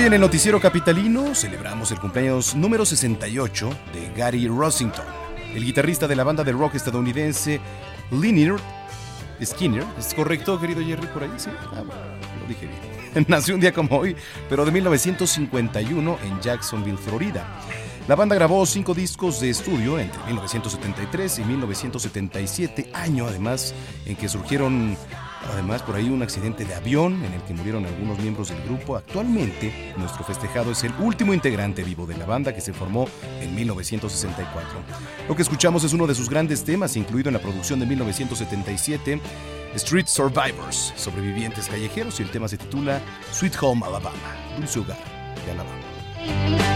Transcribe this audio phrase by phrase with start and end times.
[0.00, 5.04] Hoy en el Noticiero Capitalino celebramos el cumpleaños número 68 de Gary Rossington,
[5.54, 7.60] el guitarrista de la banda de rock estadounidense
[8.10, 8.62] Lynyrd
[9.44, 9.84] Skinner.
[9.98, 11.30] ¿Es correcto, querido Jerry, por ahí?
[11.36, 12.00] Sí, ah, bueno,
[12.40, 13.26] lo dije bien.
[13.28, 14.16] Nació un día como hoy,
[14.48, 17.46] pero de 1951 en Jacksonville, Florida.
[18.08, 23.74] La banda grabó cinco discos de estudio entre 1973 y 1977, año además
[24.06, 24.96] en que surgieron
[25.52, 28.96] Además, por ahí un accidente de avión en el que murieron algunos miembros del grupo.
[28.96, 33.08] Actualmente, nuestro festejado es el último integrante vivo de la banda que se formó
[33.40, 34.68] en 1964.
[35.28, 39.20] Lo que escuchamos es uno de sus grandes temas, incluido en la producción de 1977,
[39.74, 43.00] Street Survivors, sobrevivientes callejeros, y el tema se titula
[43.32, 44.98] Sweet Home Alabama, Dulce Hogar
[45.44, 46.69] de Alabama.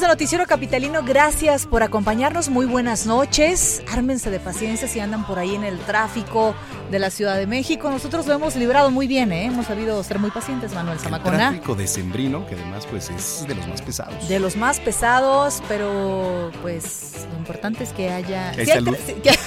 [0.00, 1.02] De Noticiero Capitalino?
[1.02, 2.48] Gracias por acompañarnos.
[2.48, 3.82] Muy buenas noches.
[3.90, 6.54] Ármense de paciencia si andan por ahí en el tráfico
[6.90, 7.90] de la Ciudad de México.
[7.90, 9.44] Nosotros lo hemos librado muy bien, ¿eh?
[9.46, 11.36] Hemos sabido ser muy pacientes, Manuel El Zamacona.
[11.50, 14.28] tráfico decembrino, que además pues es de los más pesados.
[14.28, 18.52] De los más pesados, pero pues lo importante es que haya...
[18.52, 18.96] Que hay Sí, salud.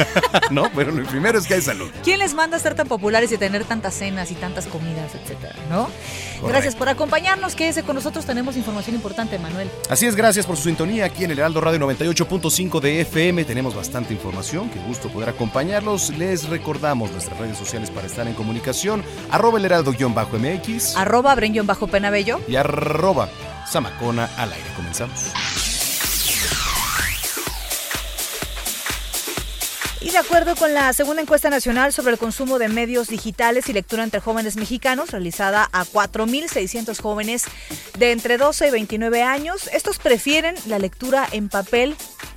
[0.51, 1.89] no, bueno, lo primero es que hay salud.
[2.03, 5.55] ¿Quién les manda a ser tan populares y tener tantas cenas y tantas comidas, etcétera,
[5.69, 5.83] no?
[5.83, 6.47] Correcto.
[6.47, 7.55] Gracias por acompañarnos.
[7.55, 8.25] Quédese con nosotros.
[8.25, 9.69] Tenemos información importante, Manuel.
[9.89, 13.45] Así es, gracias por su sintonía aquí en el Heraldo Radio 98.5 de FM.
[13.45, 16.09] Tenemos bastante información, qué gusto poder acompañarlos.
[16.17, 22.39] Les recordamos nuestras redes sociales para estar en comunicación, arroba el heraldo-mx Arroba bajo penabello.
[22.47, 23.29] y arroba
[23.69, 24.69] samacona al aire.
[24.75, 25.31] Comenzamos.
[30.01, 33.73] Y de acuerdo con la segunda encuesta nacional sobre el consumo de medios digitales y
[33.73, 37.45] lectura entre jóvenes mexicanos, realizada a 4.600 jóvenes
[37.97, 41.95] de entre 12 y 29 años, estos prefieren la lectura en papel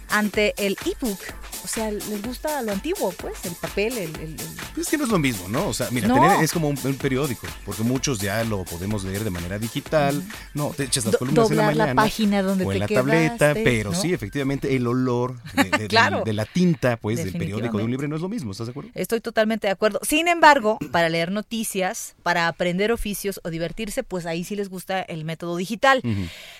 [0.08, 1.18] ante el ebook.
[1.66, 4.14] O sea, les gusta lo antiguo, pues, el papel, el...
[4.20, 5.66] el- el- Es que no es lo mismo, ¿no?
[5.66, 6.14] O sea, mira, No.
[6.14, 10.22] tener- es como un, un periódico, porque muchos ya lo podemos leer de manera digital.
[10.54, 12.02] No, te echas las Do- columnas en la doblar la mañana.
[12.02, 14.00] página donde o en te la tableta, pero ¿no?
[14.00, 16.22] sí, efectivamente, el olor de, Claro.
[16.24, 18.70] de la tinta, pues, del periódico de un libro no es lo mismo, ¿estás de
[18.70, 18.90] acuerdo?
[18.94, 19.98] Estoy totalmente de acuerdo.
[20.02, 25.02] Sin embargo, para leer noticias, para aprender oficios o divertirse, pues ahí sí les gusta
[25.02, 26.00] el método digital.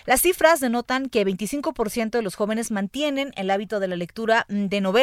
[0.04, 4.80] Las cifras denotan que 25% de los jóvenes mantienen el hábito de la lectura de
[4.80, 4.95] novelas.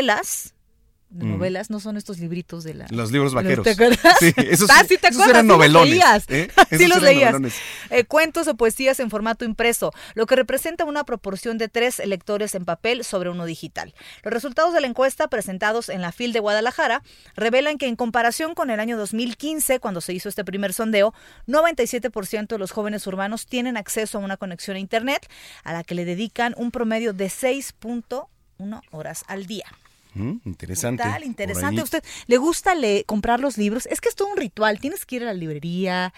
[1.09, 1.33] De Mm.
[1.33, 2.87] novelas, no son estos libritos de la...
[2.89, 3.63] Los libros vaqueros.
[3.63, 4.17] ¿Te acuerdas?
[4.19, 5.90] Sí, esos, Ah, sí te esos eran sí los novelones.
[5.91, 6.25] leías.
[6.29, 6.49] ¿eh?
[6.75, 7.34] Sí los leías.
[7.34, 7.53] novelones.
[7.91, 12.55] Eh, cuentos o poesías en formato impreso, lo que representa una proporción de tres lectores
[12.55, 13.93] en papel sobre uno digital.
[14.23, 17.03] Los resultados de la encuesta presentados en la FIL de Guadalajara
[17.35, 21.13] revelan que en comparación con el año 2015, cuando se hizo este primer sondeo,
[21.46, 25.28] 97% de los jóvenes urbanos tienen acceso a una conexión a Internet,
[25.63, 29.66] a la que le dedican un promedio de 6.1 horas al día.
[30.15, 31.03] Mm, interesante.
[31.03, 31.75] Tal, interesante.
[31.77, 31.79] ahí.
[31.81, 33.85] ¿A usted le gusta le- comprar los libros?
[33.87, 34.79] Es que es todo un ritual.
[34.79, 36.13] Tienes que ir a la librería,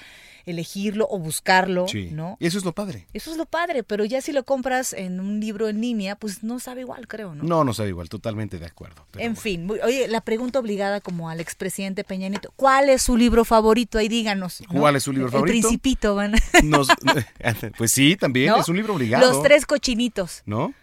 [0.45, 2.09] elegirlo o buscarlo, Sí.
[2.11, 2.37] ¿no?
[2.39, 3.07] Y eso es lo padre.
[3.13, 6.43] Eso es lo padre, pero ya si lo compras en un libro en línea, pues
[6.43, 7.43] no sabe igual, creo, ¿no?
[7.43, 9.05] No, no sabe igual, totalmente de acuerdo.
[9.13, 9.35] en bueno.
[9.35, 13.97] fin, oye, la pregunta obligada como al expresidente Peña Nieto, ¿cuál es su libro favorito?
[13.97, 14.61] Ahí díganos.
[14.71, 14.79] ¿no?
[14.79, 15.67] ¿Cuál es su libro El favorito?
[15.67, 16.33] Principito, van.
[16.63, 16.89] Nos-
[17.77, 18.57] pues sí, también ¿no?
[18.57, 19.27] es un libro obligado.
[19.31, 20.43] Los tres cochinitos.
[20.45, 20.73] ¿No?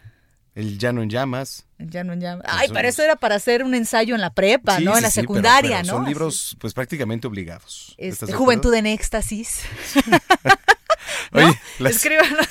[0.55, 1.65] El llano en llamas.
[1.79, 2.43] Ya no llama.
[2.45, 4.95] Ay, son pero los- eso era para hacer un ensayo en la prepa, Sí, ¿no?
[4.95, 5.93] en la sí, pero- secundaria, pero ¿no?
[5.93, 6.09] Son Así.
[6.09, 7.95] libros, pues prácticamente obligados.
[7.97, 8.87] Este, ¿Estás de Juventud acuerdo?
[8.87, 9.61] en éxtasis.
[11.31, 12.05] Oye, las-.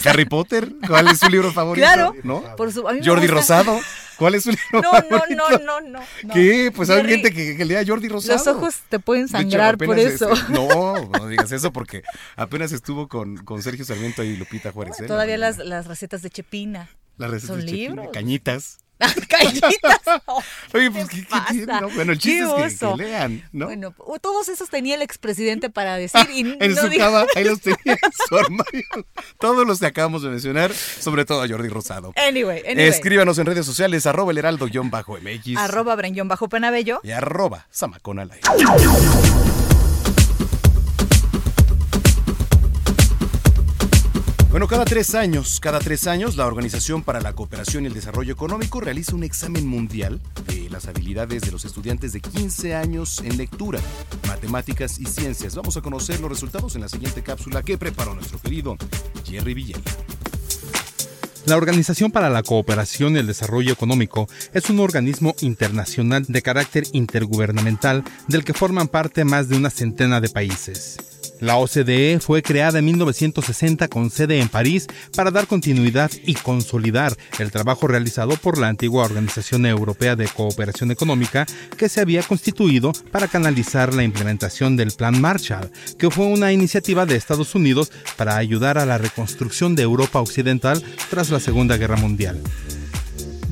[0.07, 1.87] Harry Potter, ¿cuál es su libro favorito?
[1.87, 2.15] Claro.
[2.25, 2.43] ¿No?
[2.57, 3.79] Por su- Jordi Rosado,
[4.19, 5.35] ¿cuál es su libro No, favorito?
[5.37, 6.33] no, no, no, no.
[6.35, 6.73] ¿Qué?
[6.75, 8.39] Pues hay gente que, que lea Jordi Rosado.
[8.39, 10.29] Los ojos te pueden hecho, sangrar por eso.
[10.49, 12.03] no, no digas eso porque
[12.37, 15.01] apenas estuvo con, con Sergio Sarmiento y Lupita Juárez.
[15.01, 15.07] ¿eh?
[15.07, 16.89] Todavía La- las, las recetas de Chepina.
[17.23, 18.09] Las recetas son libros.
[18.13, 18.79] Cañitas.
[19.29, 19.73] Callitas.
[20.75, 21.91] Oye, pues, ¿qué, qué no?
[21.91, 23.65] Bueno, el chiste es que- que, lean, ¿no?
[23.67, 27.43] Bueno, todos esos tenía el expresidente para decir y en no su dijo cama, ahí
[27.43, 27.99] los tenía en
[28.29, 28.85] su armario.
[29.41, 32.13] Todos los que acabamos de mencionar, sobre todo a Jordi Rosado.
[32.17, 32.87] Anyway, anyway.
[32.87, 37.01] Escríbanos en redes sociales, arroba el heraldo-mx Arroba Brenguión bajo penabello.
[37.03, 38.43] y arroba samacón al aire.
[44.53, 48.35] Bueno, cada tres años, cada tres años, la Organización para la Cooperación y el Desarrollo
[48.35, 53.39] Económico realiza un examen mundial de las habilidades de los estudiantes de 15 años en
[53.39, 53.81] lectura,
[54.29, 55.55] matemáticas y ciencias.
[55.57, 58.77] Vamos a conocer los resultados en la siguiente cápsula que preparó nuestro querido
[59.25, 59.81] Jerry Villela.
[61.47, 66.85] La Organización para la Cooperación y el Desarrollo Económico es un organismo internacional de carácter
[66.93, 71.12] intergubernamental del que forman parte más de una centena de países.
[71.43, 74.87] La OCDE fue creada en 1960 con sede en París
[75.17, 80.93] para dar continuidad y consolidar el trabajo realizado por la antigua Organización Europea de Cooperación
[80.93, 81.45] Económica
[81.77, 87.07] que se había constituido para canalizar la implementación del Plan Marshall, que fue una iniciativa
[87.07, 90.81] de Estados Unidos para ayudar a la reconstrucción de Europa Occidental
[91.11, 92.41] tras la Segunda Guerra Mundial.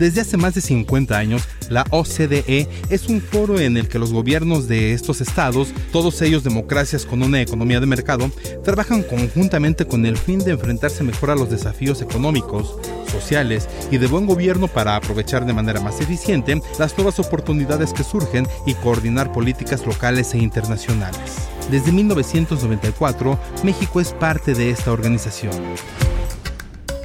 [0.00, 4.14] Desde hace más de 50 años, la OCDE es un foro en el que los
[4.14, 8.30] gobiernos de estos estados, todos ellos democracias con una economía de mercado,
[8.64, 12.78] trabajan conjuntamente con el fin de enfrentarse mejor a los desafíos económicos,
[13.12, 18.02] sociales y de buen gobierno para aprovechar de manera más eficiente las nuevas oportunidades que
[18.02, 21.50] surgen y coordinar políticas locales e internacionales.
[21.70, 25.52] Desde 1994, México es parte de esta organización.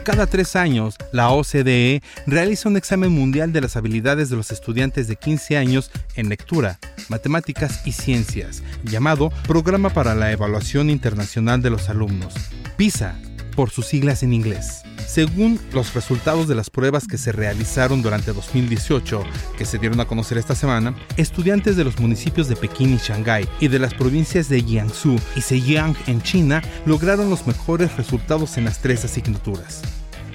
[0.06, 5.08] Cada tres años, la OCDE realiza un examen mundial de las habilidades de los estudiantes
[5.08, 6.78] de 15 años en lectura,
[7.10, 12.36] matemáticas y ciencias, llamado Programa para la Evaluación Internacional de los Alumnos,
[12.78, 13.16] PISA,
[13.56, 14.84] por sus siglas en inglés.
[15.08, 19.24] Según los resultados de las pruebas que se realizaron durante 2018,
[19.58, 23.48] que se dieron a conocer esta semana, estudiantes de los municipios de Pekín y Shanghái
[23.60, 28.66] y de las provincias de Jiangsu y Zhejiang en China lograron los mejores resultados en
[28.66, 29.82] las tres asignaturas.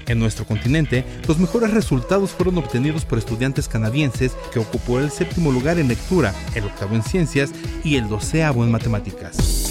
[0.07, 5.53] En nuestro continente, los mejores resultados fueron obtenidos por estudiantes canadienses que ocupó el séptimo
[5.53, 7.51] lugar en lectura, el octavo en ciencias
[7.85, 9.70] y el doceavo en matemáticas.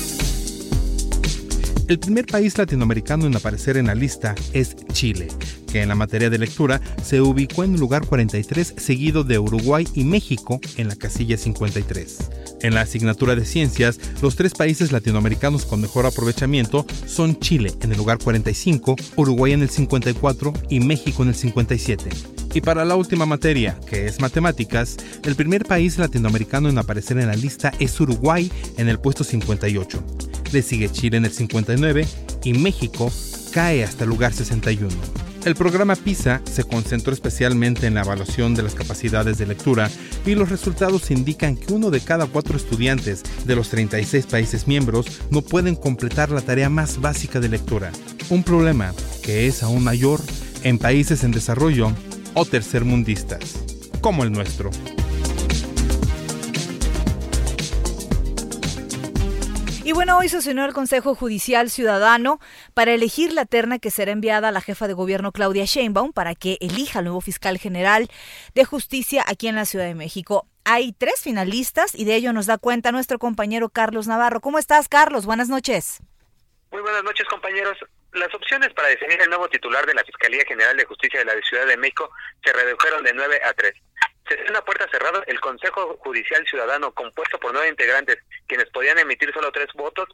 [1.90, 5.28] El primer país latinoamericano en aparecer en la lista es Chile,
[5.72, 9.88] que en la materia de lectura se ubicó en el lugar 43 seguido de Uruguay
[9.96, 12.30] y México en la casilla 53.
[12.62, 17.92] En la asignatura de ciencias, los tres países latinoamericanos con mejor aprovechamiento son Chile en
[17.92, 22.12] el lugar 45, Uruguay en el 54 y México en el 57.
[22.54, 27.30] Y para la última materia, que es matemáticas, el primer país latinoamericano en aparecer en
[27.30, 30.29] la lista es Uruguay en el puesto 58.
[30.52, 32.08] Le sigue Chile en el 59
[32.44, 33.12] y México
[33.52, 34.90] cae hasta el lugar 61.
[35.46, 39.90] El programa PISA se concentró especialmente en la evaluación de las capacidades de lectura
[40.26, 45.22] y los resultados indican que uno de cada cuatro estudiantes de los 36 países miembros
[45.32, 47.92] no pueden completar la tarea más básica de lectura.
[48.30, 50.20] Un problema que es aún mayor
[50.64, 51.94] en países en desarrollo
[52.34, 53.56] o tercermundistas,
[54.02, 54.72] como el nuestro.
[59.90, 62.40] Y bueno, hoy sesionó el Consejo Judicial Ciudadano
[62.76, 66.36] para elegir la terna que será enviada a la jefa de gobierno Claudia Sheinbaum para
[66.36, 68.08] que elija al nuevo fiscal general
[68.54, 70.46] de justicia aquí en la Ciudad de México.
[70.64, 74.42] Hay tres finalistas y de ello nos da cuenta nuestro compañero Carlos Navarro.
[74.42, 75.26] ¿Cómo estás, Carlos?
[75.26, 76.04] Buenas noches.
[76.70, 77.76] Muy buenas noches, compañeros.
[78.14, 81.42] Las opciones para definir el nuevo titular de la Fiscalía General de Justicia de la
[81.42, 82.12] Ciudad de México
[82.44, 83.74] se redujeron de 9 a 3.
[84.28, 88.20] Se dio una puerta cerrada el Consejo Judicial Ciudadano, compuesto por nueve integrantes,
[88.50, 90.10] quienes podían emitir solo tres votos,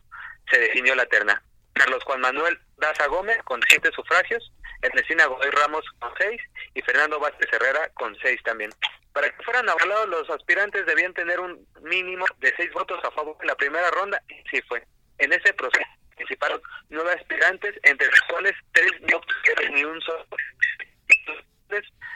[0.51, 1.41] se definió la terna.
[1.73, 4.51] Carlos Juan Manuel Daza Gómez, con siete sufragios,
[4.81, 6.41] Ernestina Godoy Ramos con 6
[6.75, 8.71] y Fernando Vázquez Herrera con 6 también.
[9.13, 13.35] Para que fueran avalados, los aspirantes debían tener un mínimo de 6 votos a favor
[13.41, 14.83] en la primera ronda, y sí fue.
[15.17, 20.25] En ese proceso participaron nueve aspirantes, entre los cuales tres no obtuvieron ni un solo.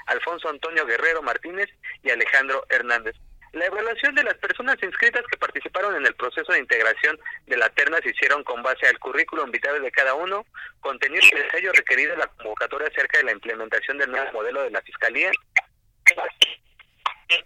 [0.07, 1.69] Alfonso Antonio Guerrero Martínez
[2.03, 3.15] y Alejandro Hernández.
[3.53, 7.69] La evaluación de las personas inscritas que participaron en el proceso de integración de la
[7.69, 10.45] terna se hicieron con base al currículum vitae de cada uno,
[10.81, 14.71] contenido el sello requerido en la convocatoria acerca de la implementación del nuevo modelo de
[14.71, 15.31] la Fiscalía.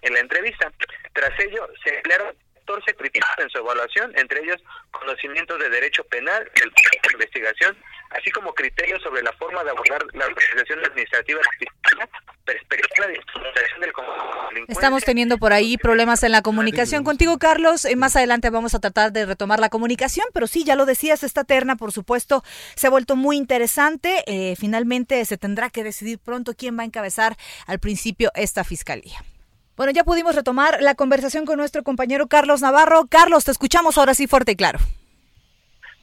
[0.01, 0.71] En la entrevista,
[1.13, 6.49] tras ello, se emplearon 14 criterios en su evaluación, entre ellos conocimientos de derecho penal,
[6.55, 7.77] el de investigación,
[8.11, 12.09] así como criterios sobre la forma de abordar la organización administrativa de la Fiscalía,
[12.45, 13.91] perspectiva de instrumentación del
[14.67, 17.85] Estamos teniendo por ahí problemas en la comunicación contigo, Carlos.
[17.85, 21.23] Eh, más adelante vamos a tratar de retomar la comunicación, pero sí, ya lo decías,
[21.23, 22.43] esta terna, por supuesto,
[22.75, 24.23] se ha vuelto muy interesante.
[24.27, 27.35] Eh, finalmente se tendrá que decidir pronto quién va a encabezar
[27.67, 29.23] al principio esta fiscalía.
[29.75, 33.07] Bueno, ya pudimos retomar la conversación con nuestro compañero Carlos Navarro.
[33.09, 34.79] Carlos, te escuchamos ahora sí fuerte y claro.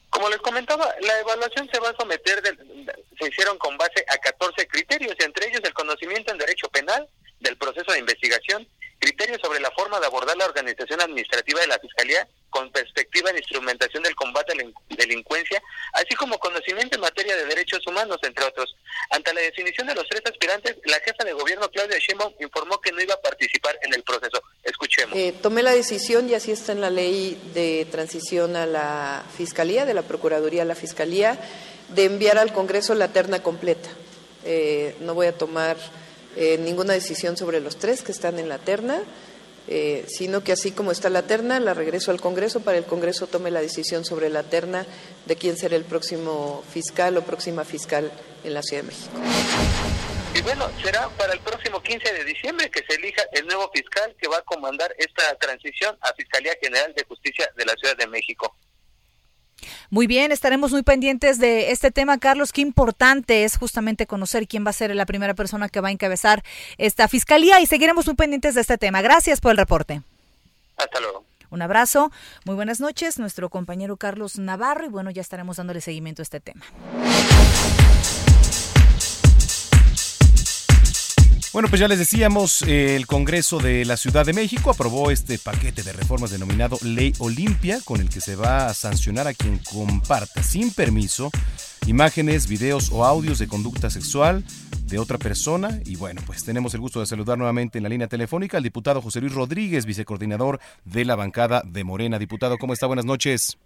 [0.09, 4.17] Como les comentaba, la evaluación se va a someter, de- se hicieron con base a
[4.17, 7.07] 14 criterios, entre ellos el conocimiento en derecho penal,
[7.39, 8.67] del proceso de investigación,
[9.01, 13.37] criterios sobre la forma de abordar la organización administrativa de la Fiscalía con perspectiva en
[13.37, 15.61] instrumentación del combate a la in- delincuencia,
[15.93, 18.75] así como conocimiento en materia de derechos humanos, entre otros.
[19.09, 22.91] Ante la definición de los tres aspirantes, la jefa de gobierno, Claudia Sheinbaum, informó que
[22.91, 24.41] no iba a participar en el proceso.
[24.63, 25.17] Escuchemos.
[25.17, 29.85] Eh, tomé la decisión, y así está en la ley de transición a la Fiscalía,
[29.85, 31.39] de la Procuraduría a la Fiscalía,
[31.89, 33.89] de enviar al Congreso la terna completa.
[34.43, 35.77] Eh, no voy a tomar
[36.35, 39.01] eh, ninguna decisión sobre los tres que están en la terna,
[39.67, 43.27] eh, sino que así como está la terna, la regreso al Congreso para el Congreso
[43.27, 44.85] tome la decisión sobre la terna
[45.25, 48.11] de quién será el próximo fiscal o próxima fiscal
[48.43, 49.11] en la Ciudad de México.
[50.33, 54.15] Y bueno, será para el próximo 15 de diciembre que se elija el nuevo fiscal
[54.19, 58.07] que va a comandar esta transición a Fiscalía General de Justicia de la Ciudad de
[58.07, 58.55] México.
[59.89, 62.51] Muy bien, estaremos muy pendientes de este tema, Carlos.
[62.51, 65.91] Qué importante es justamente conocer quién va a ser la primera persona que va a
[65.91, 66.43] encabezar
[66.77, 69.01] esta fiscalía y seguiremos muy pendientes de este tema.
[69.01, 70.01] Gracias por el reporte.
[70.77, 71.25] Hasta luego.
[71.51, 72.13] Un abrazo,
[72.45, 76.39] muy buenas noches, nuestro compañero Carlos Navarro y bueno, ya estaremos dándole seguimiento a este
[76.39, 76.63] tema.
[81.53, 85.83] Bueno, pues ya les decíamos, el Congreso de la Ciudad de México aprobó este paquete
[85.83, 90.43] de reformas denominado Ley Olimpia, con el que se va a sancionar a quien comparta
[90.43, 91.29] sin permiso
[91.87, 94.45] imágenes, videos o audios de conducta sexual
[94.85, 95.81] de otra persona.
[95.83, 99.01] Y bueno, pues tenemos el gusto de saludar nuevamente en la línea telefónica al diputado
[99.01, 102.17] José Luis Rodríguez, vicecoordinador de la bancada de Morena.
[102.17, 102.87] Diputado, ¿cómo está?
[102.87, 103.57] Buenas noches.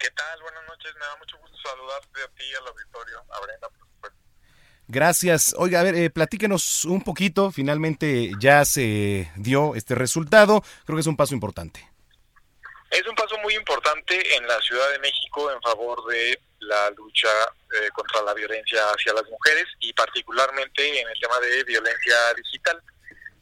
[0.00, 0.42] ¿Qué tal?
[0.42, 0.92] Buenas noches.
[0.94, 3.85] Me da mucho gusto saludarte a ti al auditorio, a Brenda.
[4.88, 5.54] Gracias.
[5.58, 7.50] Oiga, a ver, eh, platíquenos un poquito.
[7.50, 10.62] Finalmente ya se dio este resultado.
[10.84, 11.88] Creo que es un paso importante.
[12.90, 17.28] Es un paso muy importante en la Ciudad de México en favor de la lucha
[17.80, 22.80] eh, contra la violencia hacia las mujeres y particularmente en el tema de violencia digital.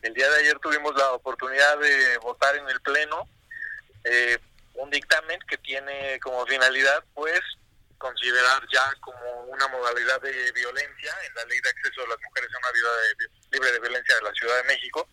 [0.02, 3.28] El día de ayer tuvimos la oportunidad de votar en el Pleno
[4.04, 4.38] eh,
[4.74, 7.40] un dictamen que tiene como finalidad, pues,
[7.98, 12.50] considerar ya como una modalidad de violencia en la ley de acceso de las mujeres
[12.54, 15.08] a una vida de- libre de violencia de la Ciudad de México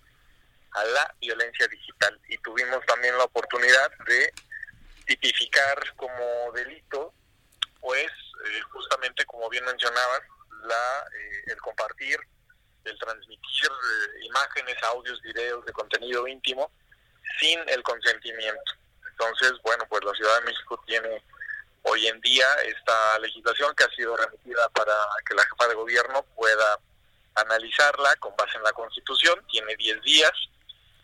[0.73, 2.19] a la violencia digital.
[2.27, 4.33] Y tuvimos también la oportunidad de
[5.05, 7.13] tipificar como delito
[7.79, 8.05] pues
[8.45, 10.21] eh, justamente como bien mencionabas
[10.63, 12.19] la eh, el compartir
[12.85, 16.71] el transmitir eh, imágenes audios videos de contenido íntimo
[17.39, 18.71] sin el consentimiento.
[19.11, 21.23] Entonces bueno pues la Ciudad de México tiene
[21.83, 24.93] hoy en día esta legislación que ha sido remitida para
[25.27, 26.79] que la jefa de gobierno pueda
[27.35, 30.31] analizarla con base en la Constitución tiene 10 días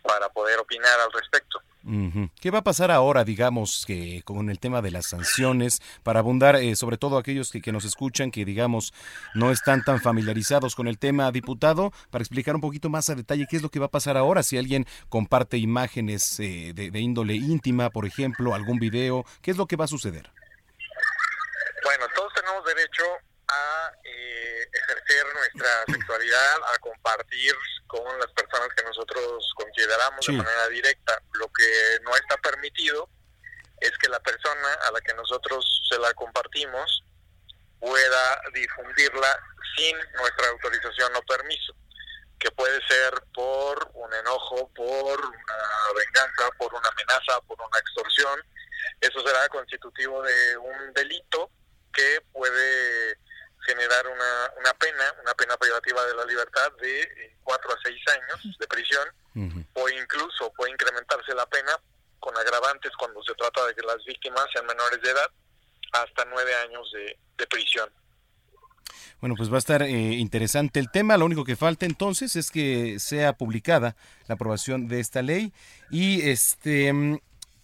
[0.04, 1.60] para poder opinar al respecto.
[2.42, 6.58] ¿Qué va a pasar ahora, digamos, que con el tema de las sanciones, para abundar,
[6.58, 8.94] eh, sobre todo aquellos que, que nos escuchan, que digamos
[9.36, 13.48] no están tan familiarizados con el tema, diputado, para explicar un poquito más a detalle
[13.50, 17.00] qué es lo que va a pasar ahora si alguien comparte imágenes eh, de, de
[17.00, 20.30] índole íntima, por ejemplo, algún video, qué es lo que va a suceder?
[22.88, 27.54] Derecho a eh, ejercer nuestra sexualidad, a compartir
[27.88, 30.32] con las personas que nosotros consideramos Sí.
[30.32, 31.22] de manera directa.
[31.34, 33.10] Lo que no está permitido
[33.80, 37.04] es que la persona a la que nosotros se la compartimos
[37.80, 39.40] pueda difundirla
[39.76, 41.76] sin nuestra autorización o permiso,
[42.40, 48.42] que puede ser por un enojo, por una venganza, por una amenaza, por una extorsión.
[49.00, 51.52] Eso será constitutivo de un delito
[51.98, 53.18] que puede
[53.66, 58.00] generar una, una pena, una pena privativa de la libertad de eh, cuatro a seis
[58.08, 59.08] años de prisión
[59.74, 61.72] o incluso puede incrementarse la pena
[62.20, 65.30] con agravantes cuando se trata de que las víctimas sean menores de edad
[65.94, 67.88] hasta nueve años de, de prisión.
[69.20, 71.18] Bueno, pues va a estar eh, interesante el tema.
[71.18, 73.96] Lo único que falta entonces es que sea publicada
[74.28, 75.54] la aprobación de esta ley.
[75.92, 77.20] Y este mm,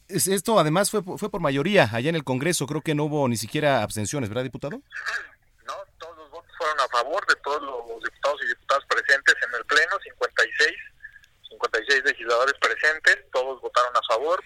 [0.08, 2.68] esto además fue, fue por mayoría allá en el Congreso.
[2.68, 4.82] Creo que no hubo ni siquiera abstenciones, ¿verdad, diputado?
[5.66, 5.74] ¿no?
[5.98, 9.66] Todos los votos fueron a favor de todos los diputados y diputadas presentes en el
[9.66, 10.72] Pleno, 56,
[11.50, 14.44] 56 legisladores presentes, todos votaron a favor.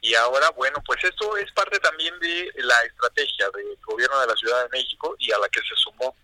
[0.00, 4.36] Y ahora, bueno, pues esto es parte también de la estrategia del gobierno de la
[4.36, 6.14] Ciudad de México y a la que se sumó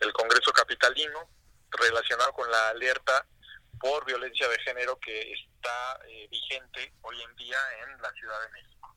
[0.00, 1.28] el Congreso Capitalino
[1.70, 3.24] relacionado con la alerta
[3.80, 8.52] por violencia de género que está eh, vigente hoy en día en la Ciudad de
[8.52, 8.96] México.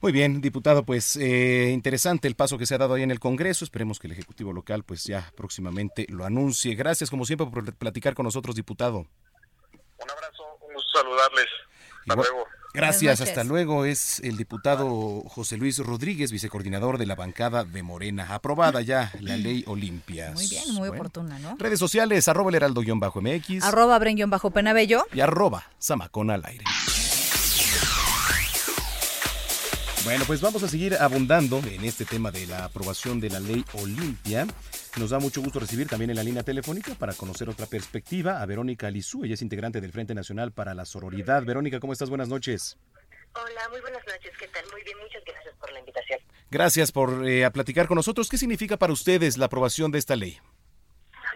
[0.00, 3.20] Muy bien, diputado, pues eh, interesante el paso que se ha dado ahí en el
[3.20, 3.64] Congreso.
[3.64, 6.74] Esperemos que el Ejecutivo local pues ya próximamente lo anuncie.
[6.74, 8.98] Gracias como siempre por platicar con nosotros, diputado.
[8.98, 11.46] Un abrazo, un gusto saludarles.
[12.00, 12.46] Hasta Igual- luego.
[12.74, 13.84] Gracias, hasta luego.
[13.84, 18.34] Es el diputado José Luis Rodríguez, vicecoordinador de la bancada de Morena.
[18.34, 20.32] Aprobada ya la ley Olimpia.
[20.34, 21.56] Muy bien, muy oportuna, ¿no?
[21.56, 25.06] Redes sociales, arroba el heraldo-mx Arroba bajo penabello.
[25.14, 26.64] y arroba zamacón al aire.
[30.04, 33.64] Bueno, pues vamos a seguir abundando en este tema de la aprobación de la ley
[33.72, 34.46] Olimpia.
[34.98, 38.44] Nos da mucho gusto recibir también en la línea telefónica para conocer otra perspectiva a
[38.44, 39.24] Verónica Lizú.
[39.24, 41.42] Ella es integrante del Frente Nacional para la Sororidad.
[41.44, 42.10] Verónica, ¿cómo estás?
[42.10, 42.76] Buenas noches.
[43.32, 44.30] Hola, muy buenas noches.
[44.38, 44.64] ¿Qué tal?
[44.70, 46.20] Muy bien, muchas gracias por la invitación.
[46.50, 48.28] Gracias por eh, a platicar con nosotros.
[48.28, 50.38] ¿Qué significa para ustedes la aprobación de esta ley?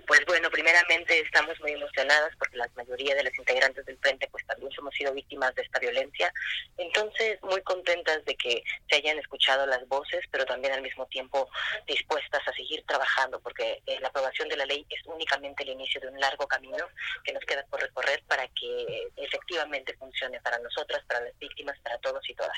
[0.08, 4.42] Pues bueno, primeramente estamos muy emocionadas porque la mayoría de los integrantes del frente pues
[4.46, 6.32] también hemos sido víctimas de esta violencia.
[6.78, 11.50] Entonces, muy contentas de que se hayan escuchado las voces, pero también al mismo tiempo
[11.86, 16.00] dispuestas a seguir trabajando porque eh, la aprobación de la ley es únicamente el inicio
[16.00, 16.86] de un largo camino
[17.22, 21.98] que nos queda por recorrer para que efectivamente funcione para nosotras, para las víctimas, para
[21.98, 22.56] todos y todas.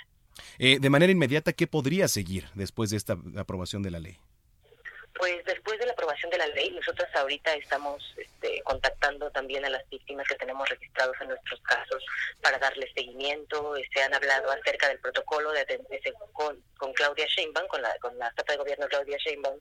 [0.61, 4.19] Eh, de manera inmediata, ¿qué podría seguir después de esta aprobación de la ley?
[5.15, 9.71] Pues después de la aprobación de la ley, nosotros ahorita estamos este, contactando también a
[9.71, 12.05] las víctimas que tenemos registrados en nuestros casos
[12.41, 13.75] para darles seguimiento.
[13.93, 18.17] Se han hablado acerca del protocolo de atención con, con Claudia Sheinbaum, con la, con
[18.19, 19.59] la jefa de gobierno Claudia Sheinbaum,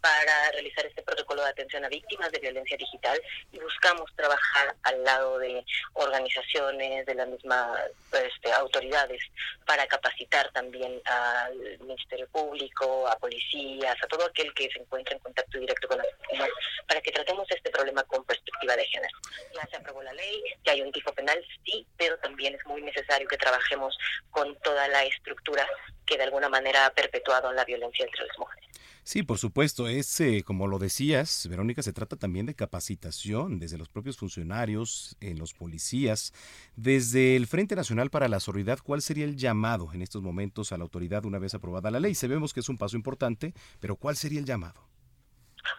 [0.00, 3.20] para realizar este protocolo de atención a víctimas de violencia digital
[3.52, 7.80] y buscamos trabajar al lado de organizaciones, de las mismas
[8.12, 9.22] este, autoridades,
[9.66, 15.58] para capacitar también al Ministerio Público, a policías, a todo aquel que encuentre en contacto
[15.58, 16.48] directo con las víctimas,
[16.88, 19.16] para que tratemos este problema con perspectiva de género.
[19.54, 22.82] Ya se aprobó la ley, ya hay un tipo penal, sí, pero también es muy
[22.82, 23.96] necesario que trabajemos
[24.30, 25.66] con toda la estructura
[26.04, 28.68] que de alguna manera ha perpetuado la violencia entre las mujeres.
[29.10, 33.76] Sí, por supuesto, es eh, como lo decías, Verónica, se trata también de capacitación desde
[33.76, 36.32] los propios funcionarios, en los policías,
[36.76, 40.78] desde el Frente Nacional para la Sororidad, ¿cuál sería el llamado en estos momentos a
[40.78, 42.14] la autoridad una vez aprobada la ley?
[42.14, 44.80] Sabemos que es un paso importante, pero ¿cuál sería el llamado?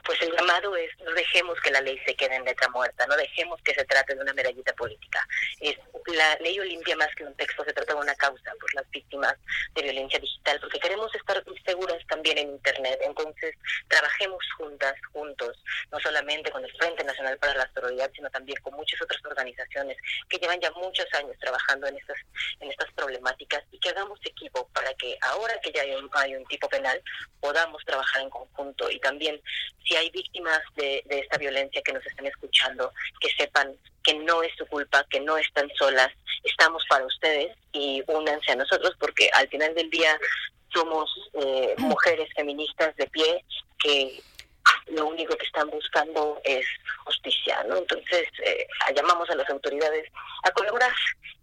[0.05, 3.15] Pues el llamado es no dejemos que la ley se quede en letra muerta, no
[3.15, 5.25] dejemos que se trate de una medallita política.
[5.59, 8.89] Es la ley Olimpia más que un texto se trata de una causa por las
[8.91, 9.35] víctimas
[9.73, 12.99] de violencia digital, porque queremos estar seguras también en internet.
[13.03, 13.55] Entonces
[13.87, 15.57] trabajemos juntas, juntos,
[15.91, 19.97] no solamente con el Frente Nacional para la Sororidad, sino también con muchas otras organizaciones
[20.29, 22.17] que llevan ya muchos años trabajando en estas
[22.59, 26.35] en estas problemáticas y que hagamos equipo para que ahora que ya hay un, hay
[26.35, 27.01] un tipo penal
[27.39, 29.41] podamos trabajar en conjunto y también
[29.83, 34.41] si hay víctimas de, de esta violencia que nos estén escuchando, que sepan que no
[34.43, 36.09] es su culpa, que no están solas,
[36.43, 40.17] estamos para ustedes y únanse a nosotros porque al final del día
[40.73, 43.43] somos eh, mujeres feministas de pie
[43.79, 44.21] que
[44.87, 46.65] lo único que están buscando es
[47.05, 47.77] justicia, ¿no?
[47.77, 50.07] Entonces eh, llamamos a las autoridades
[50.43, 50.91] a colaborar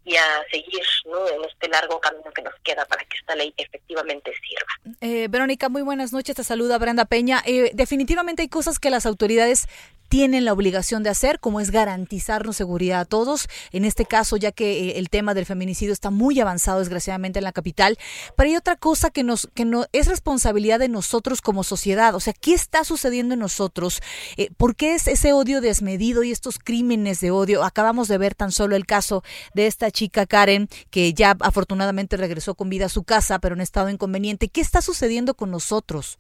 [0.05, 1.29] y a seguir ¿no?
[1.29, 4.97] en este largo camino que nos queda para que esta ley efectivamente sirva.
[5.01, 6.35] Eh, Verónica, muy buenas noches.
[6.35, 7.43] Te saluda Brenda Peña.
[7.45, 9.69] Eh, definitivamente hay cosas que las autoridades
[10.09, 13.49] tienen la obligación de hacer, como es garantizarnos seguridad a todos.
[13.73, 17.44] En este caso, ya que eh, el tema del feminicidio está muy avanzado, desgraciadamente, en
[17.44, 17.99] la capital.
[18.37, 22.14] Pero hay otra cosa que nos, que no es responsabilidad de nosotros como sociedad.
[22.14, 24.01] O sea, ¿qué está sucediendo en nosotros?
[24.37, 27.64] Eh, ¿Por qué es ese odio desmedido y estos crímenes de odio?
[27.64, 29.23] Acabamos de ver tan solo el caso
[29.55, 33.61] de esta chica Karen, que ya afortunadamente regresó con vida a su casa, pero en
[33.61, 34.49] estado inconveniente.
[34.49, 36.18] ¿Qué está sucediendo con nosotros?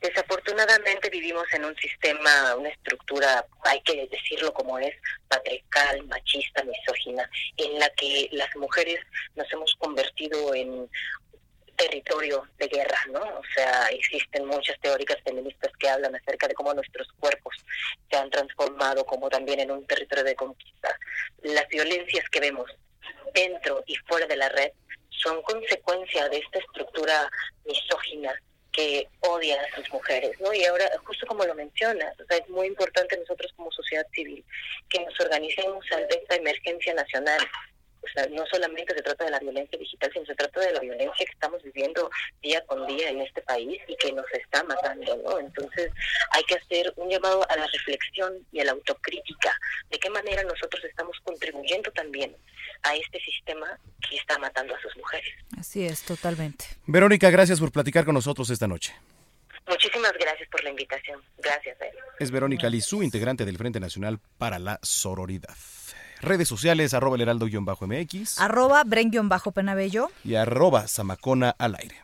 [0.00, 4.94] Desafortunadamente vivimos en un sistema, una estructura, hay que decirlo como es,
[5.26, 9.00] patriarcal, machista, misógina, en la que las mujeres
[9.34, 10.88] nos hemos convertido en
[11.78, 13.20] territorio de guerra, ¿no?
[13.20, 17.54] O sea, existen muchas teóricas feministas que hablan acerca de cómo nuestros cuerpos
[18.10, 20.98] se han transformado como también en un territorio de conquista.
[21.42, 22.70] Las violencias que vemos
[23.32, 24.72] dentro y fuera de la red
[25.10, 27.30] son consecuencia de esta estructura
[27.64, 28.34] misógina
[28.78, 30.54] que odia a sus mujeres, ¿no?
[30.54, 34.44] Y ahora, justo como lo mencionas, o sea, es muy importante nosotros como sociedad civil
[34.88, 37.40] que nos organicemos ante esta emergencia nacional.
[38.08, 40.80] O sea, no solamente se trata de la violencia digital, sino se trata de la
[40.80, 42.10] violencia que estamos viviendo
[42.42, 45.38] día con día en este país y que nos está matando, ¿no?
[45.38, 45.90] Entonces,
[46.30, 49.56] hay que hacer un llamado a la reflexión y a la autocrítica
[49.90, 52.34] de qué manera nosotros estamos contribuyendo también
[52.82, 55.34] a este sistema que está matando a sus mujeres.
[55.58, 56.66] Así es, totalmente.
[56.86, 58.94] Verónica, gracias por platicar con nosotros esta noche.
[59.68, 61.20] Muchísimas gracias por la invitación.
[61.36, 61.76] Gracias.
[62.18, 65.54] Es Verónica Lizú, integrante del Frente Nacional para la Sororidad.
[66.20, 70.10] Redes sociales, arroba el heraldo-mx Arroba Bren-Penabello.
[70.24, 71.96] y arroba Zamacona al aire.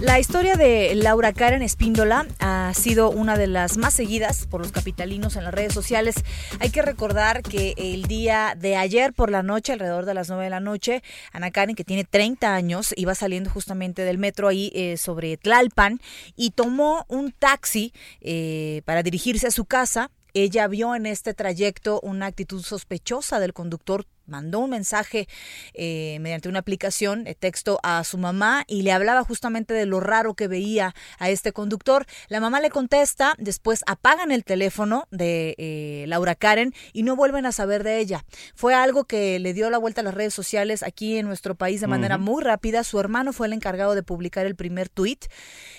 [0.00, 4.72] La historia de Laura Karen Espíndola ha sido una de las más seguidas por los
[4.72, 6.14] capitalinos en las redes sociales.
[6.58, 10.44] Hay que recordar que el día de ayer por la noche, alrededor de las 9
[10.44, 14.72] de la noche, Ana Karen, que tiene 30 años, iba saliendo justamente del metro ahí
[14.74, 16.00] eh, sobre Tlalpan
[16.34, 20.10] y tomó un taxi eh, para dirigirse a su casa.
[20.32, 25.28] Ella vio en este trayecto una actitud sospechosa del conductor mandó un mensaje
[25.74, 30.00] eh, mediante una aplicación de texto a su mamá y le hablaba justamente de lo
[30.00, 32.06] raro que veía a este conductor.
[32.28, 37.46] La mamá le contesta, después apagan el teléfono de eh, Laura Karen y no vuelven
[37.46, 38.24] a saber de ella.
[38.54, 41.80] Fue algo que le dio la vuelta a las redes sociales aquí en nuestro país
[41.80, 42.84] de manera muy rápida.
[42.84, 45.26] Su hermano fue el encargado de publicar el primer tuit.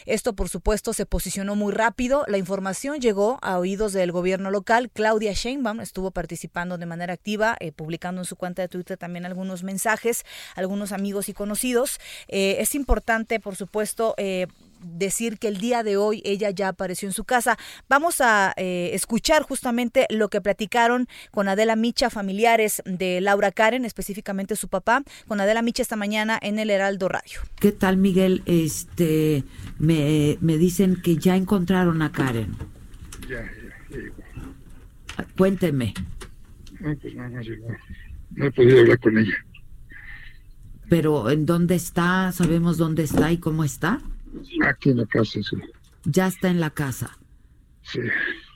[0.06, 2.26] Esto, por supuesto, se posicionó muy rápido.
[2.28, 4.90] La información llegó a oídos del gobierno local.
[4.92, 9.28] Claudia Sheinbaum estuvo participando de manera activa, eh, publicando en su cuenta de Twitter también
[9.28, 10.26] algunos mensajes,
[10.56, 12.00] algunos amigos y conocidos.
[12.28, 14.48] Eh, es importante, por supuesto, eh,
[14.84, 17.60] decir que el día de hoy ella ya apareció en su casa.
[17.88, 23.86] Vamos a eh, escuchar justamente lo que platicaron con Adela Micha, familiares de Laura Karen,
[23.86, 27.42] específicamente su papá, con Adela Micha esta mañana en el Heraldo Radio.
[27.60, 28.42] ¿Qué tal, Miguel?
[28.48, 29.44] Este,
[29.78, 32.56] me, me dicen que ya encontraron a Karen.
[33.30, 33.44] Ya,
[33.92, 35.26] ya, ya.
[35.38, 35.94] Cuénteme,
[36.80, 37.40] No, pues no, no.
[38.36, 39.36] No he podido hablar con ella.
[40.90, 42.32] pero ¿en dónde está?
[42.34, 44.02] ¿Sabemos dónde está y cómo está?
[44.66, 45.58] Aquí en la casa, sí.
[46.06, 47.18] Ya está en la casa.
[47.84, 48.00] Sí.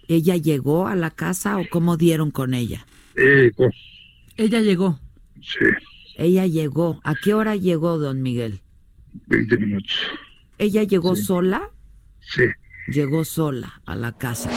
[0.07, 2.85] ¿Ella llegó a la casa o cómo dieron con ella?
[3.15, 3.51] Eh.
[4.37, 4.99] Ella llegó.
[5.41, 5.65] Sí,
[6.17, 6.99] Ella llegó.
[7.03, 8.61] ¿A qué hora llegó, don Miguel?
[9.27, 9.97] 20 minutos.
[10.57, 11.23] ¿Ella llegó Sí.
[11.23, 11.69] sola?
[12.21, 12.43] Sí.
[12.87, 14.51] Llegó sola a la casa.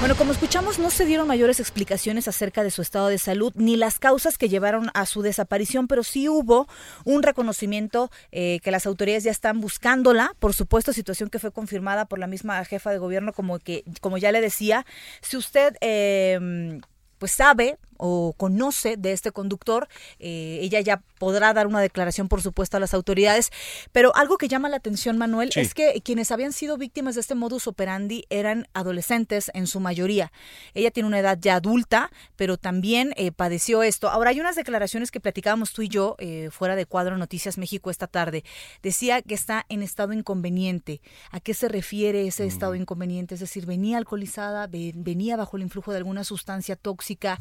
[0.00, 3.76] Bueno, como escuchamos, no se dieron mayores explicaciones acerca de su estado de salud ni
[3.76, 6.66] las causas que llevaron a su desaparición, pero sí hubo
[7.04, 10.34] un reconocimiento eh, que las autoridades ya están buscándola.
[10.40, 14.18] Por supuesto, situación que fue confirmada por la misma jefa de gobierno, como que, como
[14.18, 14.84] ya le decía,
[15.20, 16.80] si usted eh,
[17.18, 22.40] pues sabe o conoce de este conductor, eh, ella ya podrá dar una declaración, por
[22.42, 23.50] supuesto, a las autoridades.
[23.92, 25.60] Pero algo que llama la atención, Manuel, Sí.
[25.60, 30.32] es que quienes habían sido víctimas de este modus operandi eran adolescentes en su mayoría.
[30.74, 34.08] Ella tiene una edad ya adulta, pero también eh, padeció esto.
[34.08, 37.90] Ahora, hay unas declaraciones que platicábamos tú y yo eh, fuera de cuadro Noticias México
[37.90, 38.44] esta tarde.
[38.82, 41.00] Decía que está en estado inconveniente.
[41.30, 43.34] ¿A qué se refiere ese estado inconveniente?
[43.34, 47.38] Es decir, venía alcoholizada, ve- venía bajo el influjo de alguna sustancia tóxica,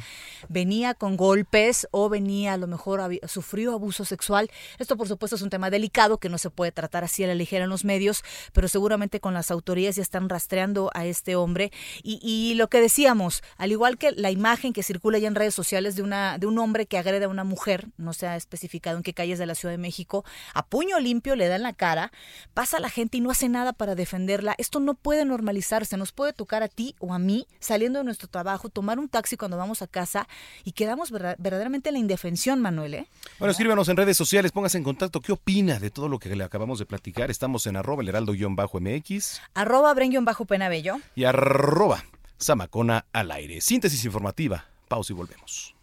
[0.50, 4.50] venía con golpes o venía a lo mejor sufrió abuso sexual.
[4.80, 7.36] Esto por supuesto es un tema delicado que no se puede tratar así a la
[7.36, 11.72] ligera en los medios, pero seguramente con las autoridades ya están rastreando a este hombre.
[12.04, 15.56] Y, y lo que decíamos, al igual que la imagen que circula ya en redes
[15.56, 18.98] sociales de, una, de un hombre que agrede a una mujer, no se ha especificado
[18.98, 21.74] en qué calles de la Ciudad de México, a puño limpio le da en la
[21.74, 22.12] cara,
[22.54, 24.56] pasa la gente y no hace nada para defenderla.
[24.58, 28.28] Esto no puede normalizarse, nos puede tocar a ti o a mí saliendo de nuestro
[28.28, 30.28] trabajo, tomar un taxi cuando vamos a casa
[30.64, 32.94] y quedamos verda- verdaderamente en la indefensión, Manuel.
[32.96, 33.08] ¿eh?
[33.40, 35.22] Bueno, escríbanos en redes sociales, póngase en contacto.
[35.22, 37.30] ¿Qué opina de todo lo que le acabamos de platicar?
[37.32, 40.98] Estamos en arroba el heraldo-mx Arroba bajo penabello.
[41.16, 42.04] y arroba
[42.42, 43.62] Zamacona al aire.
[43.62, 44.66] Síntesis informativa.
[44.88, 45.77] Pausa y volvemos.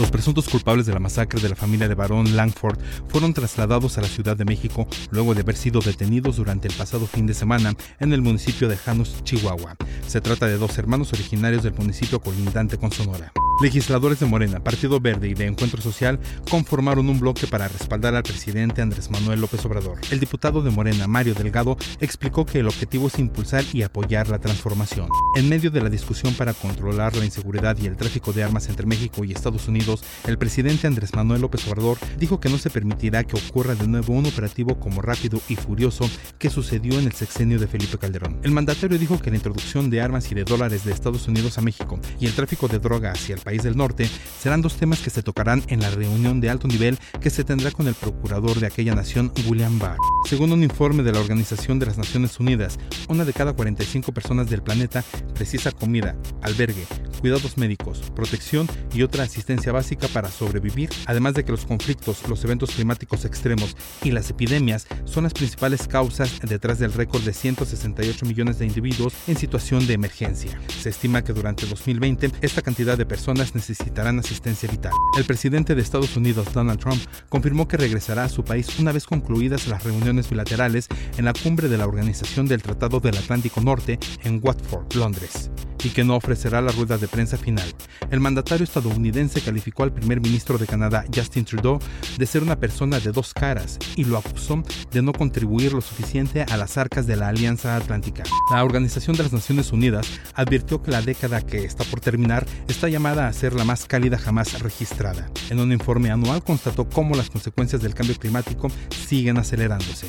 [0.00, 4.00] Los presuntos culpables de la masacre de la familia de Barón Langford fueron trasladados a
[4.00, 7.74] la Ciudad de México luego de haber sido detenidos durante el pasado fin de semana
[7.98, 9.76] en el municipio de Janos, Chihuahua.
[10.06, 13.30] Se trata de dos hermanos originarios del municipio colindante con Sonora.
[13.60, 18.22] Legisladores de Morena, Partido Verde y de Encuentro Social conformaron un bloque para respaldar al
[18.22, 19.98] presidente Andrés Manuel López Obrador.
[20.10, 24.38] El diputado de Morena, Mario Delgado, explicó que el objetivo es impulsar y apoyar la
[24.38, 25.10] transformación.
[25.36, 28.86] En medio de la discusión para controlar la inseguridad y el tráfico de armas entre
[28.86, 29.89] México y Estados Unidos,
[30.26, 34.12] El presidente Andrés Manuel López Obrador dijo que no se permitirá que ocurra de nuevo
[34.12, 38.38] un operativo como rápido y furioso que sucedió en el sexenio de Felipe Calderón.
[38.42, 41.62] El mandatario dijo que la introducción de armas y de dólares de Estados Unidos a
[41.62, 44.08] México y el tráfico de droga hacia el país del norte
[44.40, 47.70] serán dos temas que se tocarán en la reunión de alto nivel que se tendrá
[47.70, 49.98] con el procurador de aquella nación, William Barr.
[50.26, 54.48] Según un informe de la Organización de las Naciones Unidas, una de cada 45 personas
[54.48, 56.84] del planeta precisa comida, albergue,
[57.20, 59.79] cuidados médicos, protección y otra asistencia básica
[60.12, 65.24] para sobrevivir, además de que los conflictos, los eventos climáticos extremos y las epidemias son
[65.24, 70.60] las principales causas detrás del récord de 168 millones de individuos en situación de emergencia.
[70.80, 74.92] Se estima que durante 2020 esta cantidad de personas necesitarán asistencia vital.
[75.16, 79.06] El presidente de Estados Unidos, Donald Trump, confirmó que regresará a su país una vez
[79.06, 83.98] concluidas las reuniones bilaterales en la cumbre de la Organización del Tratado del Atlántico Norte
[84.24, 85.50] en Watford, Londres
[85.82, 87.64] y que no ofrecerá la rueda de prensa final.
[88.10, 91.78] El mandatario estadounidense calificó al primer ministro de Canadá, Justin Trudeau,
[92.18, 96.42] de ser una persona de dos caras y lo acusó de no contribuir lo suficiente
[96.42, 98.24] a las arcas de la Alianza Atlántica.
[98.52, 102.88] La Organización de las Naciones Unidas advirtió que la década que está por terminar está
[102.88, 105.30] llamada a ser la más cálida jamás registrada.
[105.50, 108.70] En un informe anual constató cómo las consecuencias del cambio climático
[109.06, 110.06] siguen acelerándose.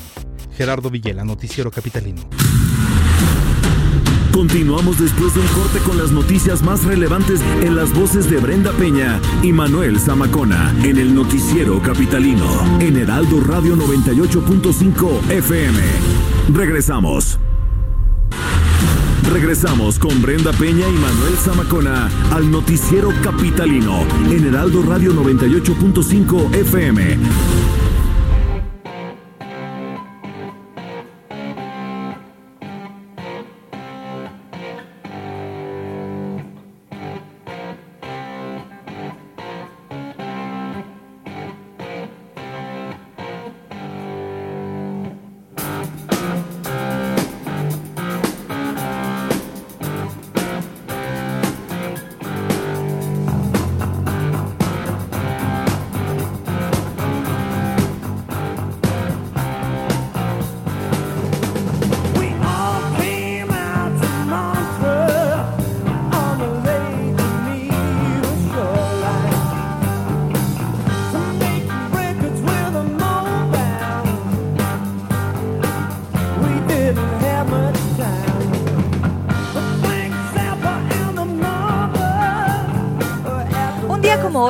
[0.56, 2.28] Gerardo Villela, Noticiero Capitalino.
[4.32, 8.72] Continuamos después de un corte con las noticias más relevantes en las voces de Brenda
[8.72, 12.46] Peña y Manuel Zamacona en el noticiero capitalino
[12.80, 15.78] en Heraldo Radio 98.5 FM.
[16.54, 17.38] Regresamos.
[19.30, 27.18] Regresamos con Brenda Peña y Manuel Zamacona al noticiero capitalino en Heraldo Radio 98.5 FM.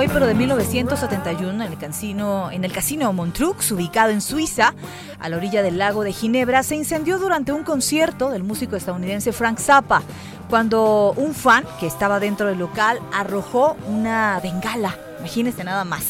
[0.03, 4.75] Hoy, pero de 1971, en el casino, en el casino Montreux, ubicado en Suiza,
[5.21, 9.33] a la orilla del lago de Ginebra, se incendió durante un concierto del músico estadounidense
[9.33, 10.03] Frank Zappa,
[10.51, 14.97] cuando un fan que estaba dentro del local arrojó una bengala.
[15.21, 16.03] Imagínense nada más.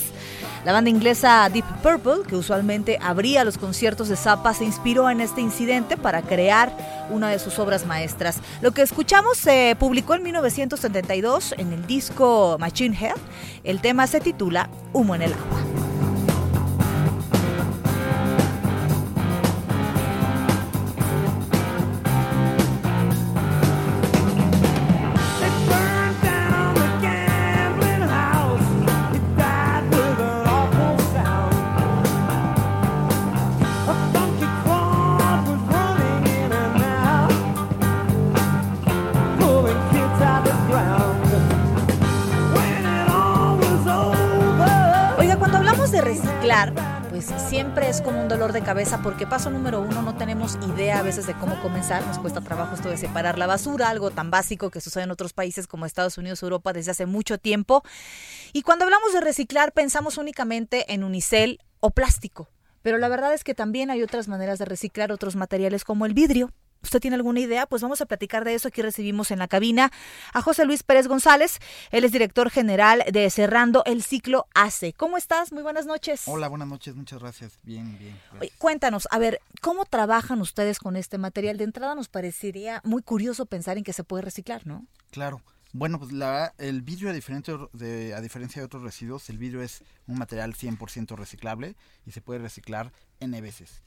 [0.64, 5.20] La banda inglesa Deep Purple, que usualmente abría los conciertos de Zappa, se inspiró en
[5.20, 6.72] este incidente para crear
[7.12, 8.40] una de sus obras maestras.
[8.61, 13.16] Lo que escuchamos se publicó en 1972 en el disco Machine Head.
[13.64, 15.71] El tema se titula Humo en el agua.
[47.92, 51.26] Es como un dolor de cabeza porque paso número uno, no tenemos idea a veces
[51.26, 54.81] de cómo comenzar, nos cuesta trabajo esto de separar la basura, algo tan básico que
[54.81, 57.83] sucede en otros países como Estados Unidos, Europa desde hace mucho tiempo.
[58.55, 62.48] Y cuando hablamos de reciclar pensamos únicamente en unicel o plástico,
[62.81, 66.14] pero la verdad es que también hay otras maneras de reciclar otros materiales como el
[66.14, 66.50] vidrio.
[66.83, 67.66] ¿Usted tiene alguna idea?
[67.66, 68.68] Pues vamos a platicar de eso.
[68.68, 69.90] Aquí recibimos en la cabina
[70.33, 71.59] a José Luis Pérez González.
[71.90, 74.92] Él es director general de Cerrando el Ciclo ACE.
[74.92, 75.53] ¿Cómo estás?
[75.53, 76.23] Muy buenas noches.
[76.27, 77.59] Hola, buenas noches, muchas gracias.
[77.62, 78.18] Bien, bien.
[78.40, 81.57] Oye, cuéntanos, a ver, ¿cómo trabajan ustedes con este material?
[81.57, 84.87] De entrada nos parecería muy curioso pensar en que se puede reciclar, ¿no?
[85.11, 85.42] Claro.
[85.75, 89.62] Bueno, pues la, el vidrio, a diferencia de, a diferencia de otros residuos, el vidrio
[89.62, 93.83] es un material 100% reciclable y se puede reciclar N veces.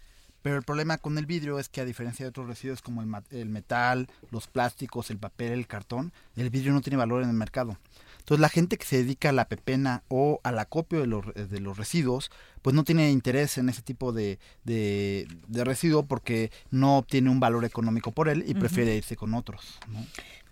[0.46, 3.10] Pero el problema con el vidrio es que a diferencia de otros residuos como el,
[3.32, 7.36] el metal, los plásticos, el papel, el cartón, el vidrio no tiene valor en el
[7.36, 7.80] mercado.
[8.20, 11.60] Entonces la gente que se dedica a la pepena o al acopio de los, de
[11.60, 12.30] los residuos,
[12.62, 17.40] pues no tiene interés en ese tipo de, de, de residuo porque no obtiene un
[17.40, 19.80] valor económico por él y prefiere irse con otros.
[19.88, 20.06] ¿no?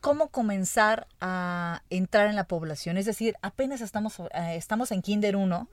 [0.04, 2.98] Cómo comenzar a entrar en la población.
[2.98, 5.70] Es decir, apenas estamos, eh, estamos en Kinder 1,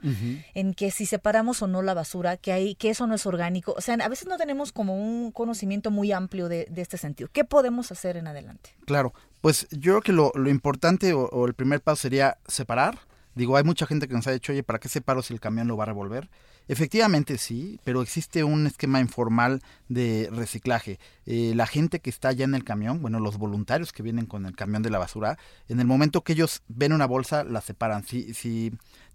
[0.53, 3.73] en que si separamos o no la basura, que, hay, que eso no es orgánico.
[3.77, 7.29] O sea, a veces no tenemos como un conocimiento muy amplio de, de este sentido.
[7.33, 8.69] ¿Qué podemos hacer en adelante?
[8.85, 12.99] Claro, pues yo creo que lo, lo importante o, o el primer paso sería separar.
[13.35, 15.67] Digo, hay mucha gente que nos ha dicho, oye, ¿para qué separo si el camión
[15.67, 16.29] lo va a revolver?
[16.67, 20.99] Efectivamente sí, pero existe un esquema informal de reciclaje.
[21.25, 24.45] Eh, la gente que está ya en el camión, bueno, los voluntarios que vienen con
[24.45, 28.05] el camión de la basura, en el momento que ellos ven una bolsa, la separan.
[28.05, 28.71] Si, si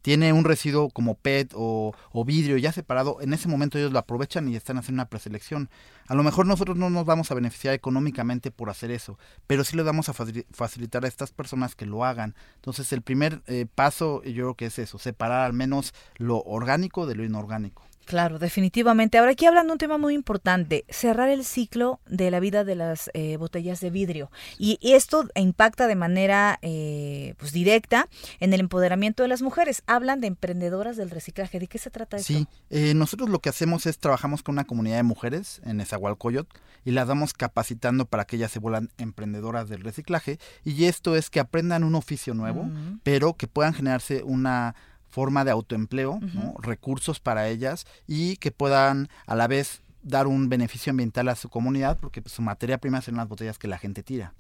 [0.07, 1.93] tiene un residuo como PET o,
[2.25, 5.69] vidrio ya separado, en ese momento ellos lo aprovechan y están haciendo una preselección.
[6.07, 9.77] A lo mejor nosotros no nos vamos a beneficiar económicamente por hacer eso, pero sí
[9.77, 12.37] le vamos a facil- facilitar a estas personas que lo hagan.
[12.55, 17.07] Entonces el primer eh, paso yo creo que es eso, separar al menos lo orgánico
[17.07, 17.83] de lo inorgánico.
[18.07, 19.19] Claro, definitivamente.
[19.19, 22.77] Ahora aquí hablan de un tema muy importante, cerrar el ciclo de la vida de
[22.77, 24.31] las eh, botellas de vidrio.
[24.59, 28.09] Y esto impacta de manera pues pues directa
[28.41, 29.83] en el empoderamiento de las mujeres.
[29.87, 31.59] Hablan de emprendedoras del reciclaje.
[31.61, 32.33] ¿De qué se trata esto?
[32.33, 36.49] Sí, eh, nosotros lo que hacemos es trabajamos con una comunidad de mujeres en Esahualcoyot
[36.85, 41.31] y las damos capacitando para que ellas se vuelvan emprendedoras del reciclaje y esto es
[41.31, 43.01] que aprendan un oficio nuevo, Mm.
[43.03, 44.75] pero que puedan generarse una
[45.17, 46.55] forma de autoempleo, ¿no?
[46.61, 51.49] recursos para ellas y que puedan a la vez dar un beneficio ambiental a su
[51.49, 54.35] comunidad porque pues, su materia prima son las botellas que la gente tira.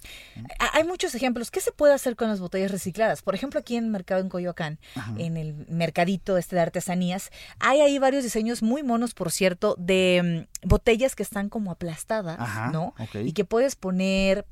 [0.61, 1.51] Ha- Hay muchos ejemplos.
[1.51, 3.23] ¿Qué se puede hacer con las botellas recicladas?
[3.23, 4.79] Por ejemplo, aquí en el mercado en Coyoacán,
[5.17, 10.47] en el mercadito este de artesanías, hay ahí varios diseños muy monos, por cierto, de
[10.63, 12.95] mm, botellas que están como aplastadas, Ajá, ¿no?
[13.27, 14.45] Y que puedes poner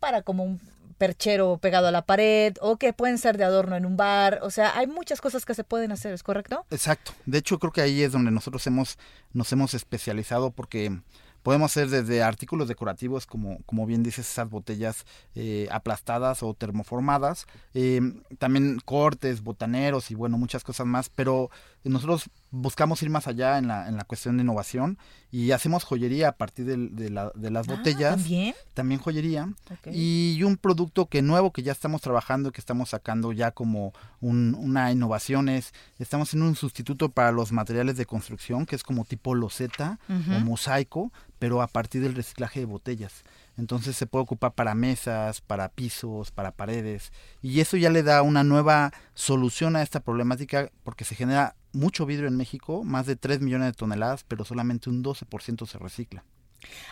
[0.00, 0.60] para como un
[0.98, 4.40] perchero pegado a la pared o que pueden ser de adorno en un bar.
[4.42, 6.66] O sea, hay muchas cosas que se pueden hacer, ¿es correcto?
[6.70, 7.12] Exacto.
[7.24, 8.98] De hecho, creo que ahí es donde nosotros hemos,
[9.32, 11.00] nos hemos especializado porque
[11.42, 17.46] podemos hacer desde artículos decorativos, como, como bien dices, esas botellas eh, aplastadas o termoformadas,
[17.74, 18.00] eh,
[18.38, 21.50] también cortes, botaneros y bueno, muchas cosas más, pero
[21.84, 24.98] nosotros buscamos ir más allá en la, en la cuestión de innovación
[25.30, 28.16] y hacemos joyería a partir del- de, la- de las Ah, botellas.
[28.16, 28.54] ¿también?
[28.72, 29.44] También joyería.
[29.70, 29.88] Ok.
[29.92, 34.54] Y un producto que nuevo que ya estamos trabajando, que estamos sacando ya como un-
[34.58, 39.04] una innovación es, estamos en un sustituto para los materiales de construcción, que es como
[39.04, 40.30] tipo loseta o Ujú.
[40.44, 43.24] mosaico, pero a partir del reciclaje de botellas.
[43.58, 47.12] Entonces se puede ocupar para mesas, para pisos, para paredes.
[47.42, 52.04] Y eso ya le da una nueva solución a esta problemática porque se genera mucho
[52.06, 56.24] vidrio en México, más de 3 millones de toneladas, pero solamente un 12% se recicla.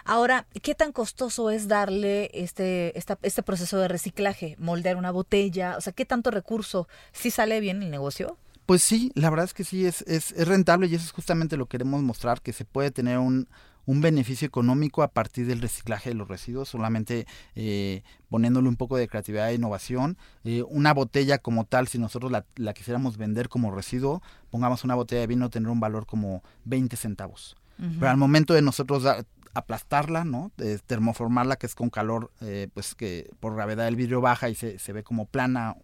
[0.05, 4.55] Ahora, ¿qué tan costoso es darle este, esta- este proceso de reciclaje?
[4.59, 6.89] Moldear una botella, o sea, ¿qué tanto recurso?
[7.13, 8.39] ¿Sí sale bien el negocio?
[8.65, 11.57] Pues sí, la verdad es que sí, es, es, es rentable y eso es justamente
[11.57, 13.49] lo que queremos mostrar, que se puede tener un,
[13.87, 18.97] un beneficio económico a partir del reciclaje de los residuos, solamente eh, poniéndole un poco
[18.97, 20.19] de creatividad e innovación.
[20.45, 24.95] Eh, una botella como tal, si nosotros la, la quisiéramos vender como residuo, pongamos una
[24.97, 27.57] botella de vino, tendría un valor como 20 centavos.
[27.79, 30.51] Pero al momento de nosotros da- aplastarla, ¿no?
[30.57, 34.55] De termoformarla, que es con calor, eh, pues que por gravedad el vidrio baja y
[34.55, 35.77] se, se ve como plana.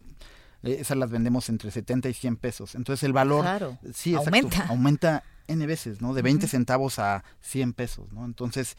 [0.63, 2.75] eh, esas las vendemos entre 70 y 100 pesos.
[2.75, 4.27] Entonces el valor Claro, sí, exacto,
[4.69, 5.23] aumenta.
[5.47, 6.13] N veces, ¿no?
[6.13, 6.51] De 20 Ujú.
[6.51, 8.25] centavos a 100 pesos, ¿no?
[8.25, 8.77] Entonces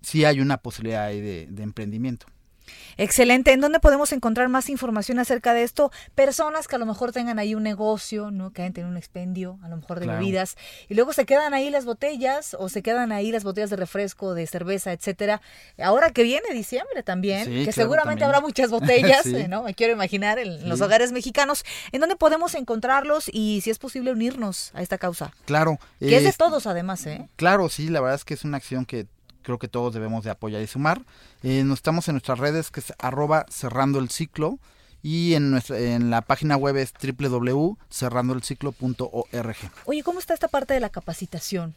[0.00, 2.26] sí hay una posibilidad ahí de, de emprendimiento.
[2.96, 3.52] Excelente.
[3.52, 5.90] ¿En dónde podemos encontrar más información acerca de esto?
[6.14, 8.52] Personas que a lo mejor tengan ahí un negocio, ¿no?
[8.52, 10.18] Que hayan tenido un expendio, a lo mejor de Claro.
[10.20, 10.56] bebidas,
[10.88, 14.34] y luego se quedan ahí las botellas, o se quedan ahí las botellas de refresco,
[14.34, 15.40] de cerveza, etcétera.
[15.82, 18.36] Ahora que viene diciembre también, Sí, que claro, seguramente también.
[18.36, 19.36] habrá muchas botellas, Sí.
[19.36, 19.62] eh, ¿no?
[19.62, 21.64] Me quiero imaginar en los hogares mexicanos.
[21.92, 25.32] ¿En dónde podemos encontrarlos y si es posible unirnos a esta causa?
[25.46, 25.78] Claro.
[25.98, 27.28] Que es de es- todos además, ¿eh?
[27.36, 29.06] Claro, sí, la verdad es que es una acción que
[29.42, 31.02] creo que todos debemos de apoyar y sumar.
[31.42, 34.58] Eh, nos estamos en nuestras redes que es arroba cerrando el ciclo
[35.02, 39.56] y en nuestra en la página web es www.cerrandoelciclo.org.
[39.84, 41.76] Oye, ¿cómo está esta parte de la capacitación?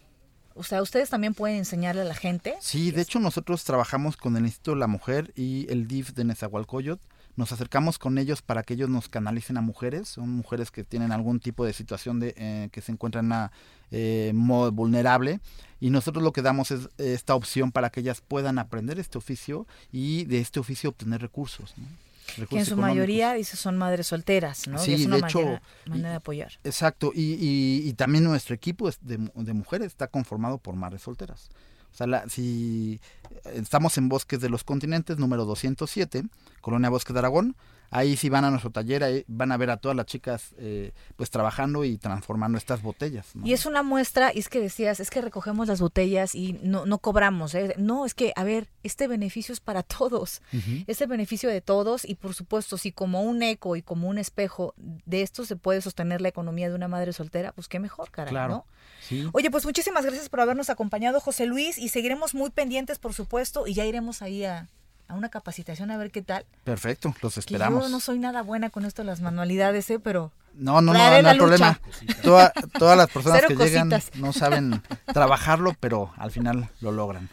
[0.54, 2.56] O sea, ¿ustedes también pueden enseñarle a la gente?
[2.62, 6.23] Sí, de hecho nosotros trabajamos con el Instituto de la Mujer y el DIF de
[6.23, 7.04] Nezahualcóyotl.
[7.36, 10.08] Nos acercamos con ellos para que ellos nos canalicen a mujeres.
[10.08, 13.52] Son mujeres que tienen algún tipo de situación de eh, que se encuentran en una,
[13.91, 15.39] eh, modo vulnerable.
[15.82, 19.67] Y nosotros lo que damos es esta opción para que ellas puedan aprender este oficio
[19.91, 21.74] y de este oficio obtener recursos.
[21.78, 21.86] ¿no?
[21.86, 22.78] Que en su económicos.
[22.78, 24.80] mayoría, dice, son madres solteras, ¿no?
[24.80, 25.62] Sí, Y es una de manera,
[26.10, 26.54] de apoyar.
[26.63, 31.50] Exacto, y, y- y también nuestro equipo de, de mujeres está conformado por madres solteras.
[31.95, 32.99] O sea, la- si
[33.45, 36.26] eh, estamos en Bosques de los Continentes, número 207,
[36.59, 37.55] Colonia Bosque de Aragón,
[37.98, 40.91] Ahí sí van a nuestro taller, ahí van a ver a todas las chicas eh,
[41.16, 43.34] pues trabajando y transformando estas botellas.
[43.36, 43.48] ¿no?
[43.48, 46.86] Y es una muestra, y es que decías, es que recogemos las botellas y no,
[46.86, 47.56] no cobramos.
[47.56, 47.74] ¿eh?
[47.78, 50.41] No, es que, a ver, este beneficio es para todos.
[50.52, 50.84] Ujú.
[50.88, 54.74] Este beneficio de todos y por supuesto, si como un eco y como un espejo
[54.78, 58.32] de esto se puede sostener la economía de una madre soltera, pues qué mejor, caray,
[58.32, 58.54] Claro.
[58.54, 58.66] ¿no?
[59.08, 59.30] Sí.
[59.32, 63.68] Oye, pues muchísimas gracias por habernos acompañado, José Luis, y seguiremos muy pendientes, por supuesto,
[63.68, 64.68] y ya iremos ahí a,
[65.08, 66.45] a una capacitación a ver qué tal.
[66.64, 67.84] Perfecto, los Que esperamos.
[67.84, 69.99] yo no soy nada buena con esto de las manualidades, ¿eh?
[69.99, 71.80] Pero No, no, no, no hay problema.
[72.24, 74.82] Toda- todas las personas Cero que llegan no saben
[75.14, 77.30] trabajarlo, pero al final lo logran.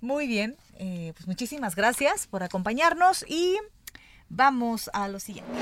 [0.00, 3.56] Muy bien, eh, pues muchísimas gracias por acompañarnos y
[4.28, 5.52] vamos a lo siguiente.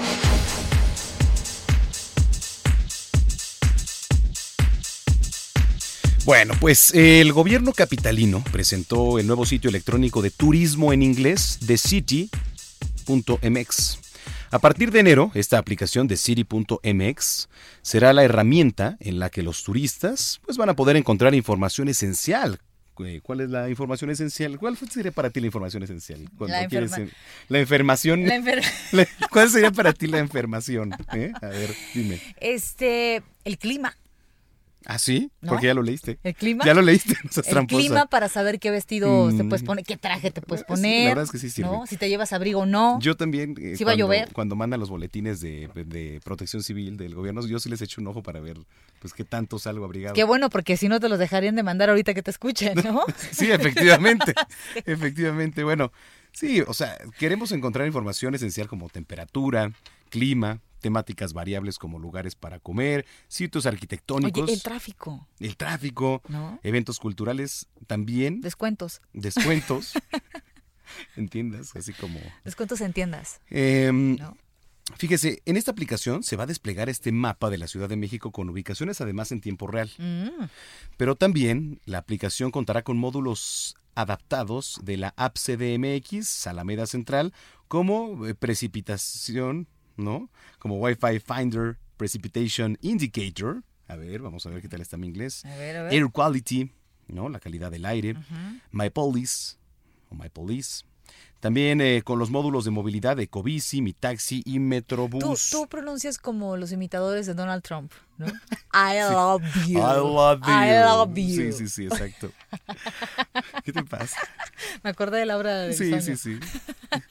[6.30, 12.30] Bueno, pues el gobierno capitalino presentó el nuevo sitio electrónico de turismo en inglés, thecity.mx.
[14.52, 17.48] A partir de enero, esta aplicación de City.mx
[17.82, 22.60] será la herramienta en la que los turistas pues, van a poder encontrar información esencial.
[23.04, 24.56] Eh, ¿Cuál es la información esencial?
[24.56, 26.28] ¿Cuál sería para ti la información esencial?
[26.38, 27.10] Cuando La quieres enferma-
[27.48, 28.24] la enfermación.
[28.24, 28.62] La enfer-
[29.32, 30.92] ¿Cuál sería para ti la enfermación?
[31.12, 31.32] eh?
[31.42, 32.20] A ver, dime.
[32.38, 33.96] Este, el clima.
[34.86, 35.30] ¿Ah, sí?
[35.42, 35.50] ¿No?
[35.50, 36.18] Porque ya lo leíste.
[36.22, 36.64] ¿El clima?
[36.64, 37.78] Ya lo leíste, no seas El tramposa.
[37.78, 39.48] clima para saber qué vestido te Mm.
[39.50, 41.02] puedes poner, qué traje te puedes Sí, poner.
[41.04, 41.70] la verdad es que sí sirve.
[41.70, 41.86] ¿no?
[41.86, 42.98] Si te llevas abrigo o no.
[43.00, 44.32] Yo también, eh, ¿Sí va a llover?
[44.32, 48.06] cuando mandan los boletines de, de protección civil del gobierno, yo sí les echo un
[48.06, 48.56] ojo para ver
[49.00, 50.14] pues qué tanto salgo abrigado.
[50.14, 53.04] Qué bueno, porque si no te los dejarían de mandar ahorita que te escuchen, ¿no?
[53.32, 54.32] Sí, efectivamente.
[54.86, 55.64] efectivamente.
[55.64, 55.92] Bueno,
[56.32, 59.72] sí, o sea, queremos encontrar información esencial como temperatura,
[60.08, 66.58] clima, temáticas variables como lugares para comer, sitios arquitectónicos, Oye, el tráfico, el tráfico, ¿no?
[66.62, 69.00] eventos culturales también, Descuentos.
[69.12, 69.92] descuentos,
[71.16, 73.40] entiendas, así como Descuentos en tiendas.
[73.48, 74.36] Em, ¿No?
[74.96, 78.32] Fíjese, en esta aplicación se va a desplegar este mapa de la Ciudad de México
[78.32, 79.90] con ubicaciones además en tiempo real.
[79.98, 80.44] Mm.
[80.96, 87.32] Pero también la aplicación contará con módulos adaptados de la app CDMX, Alameda Central,
[87.68, 89.68] como eh, precipitación,
[90.00, 90.30] ¿no?
[90.58, 93.62] Como Wi-Fi Finder, Precipitation Indicator.
[93.88, 95.44] A ver, vamos a ver qué tal está mi inglés.
[95.44, 95.92] A ver, a ver.
[95.94, 96.70] Air Quality,
[97.08, 97.28] ¿no?
[97.28, 98.16] La calidad del aire.
[98.72, 99.56] My Police
[100.08, 100.84] o My Police.
[101.40, 105.48] También eh, con los módulos de movilidad de Ecobici, Mi Taxi y Tú, Metrobús.
[105.50, 108.26] tú pronuncias como los imitadores de Donald Trump, ¿no?
[108.74, 109.78] I love you.
[109.78, 110.52] I love you.
[110.52, 111.36] I love you.
[111.36, 112.30] Sí, sí, sí, exacto.
[113.64, 114.18] ¿Qué te pasa?
[114.82, 116.38] Me acordé de la obra de Sí, sí, sí.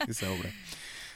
[0.06, 0.50] Esa obra.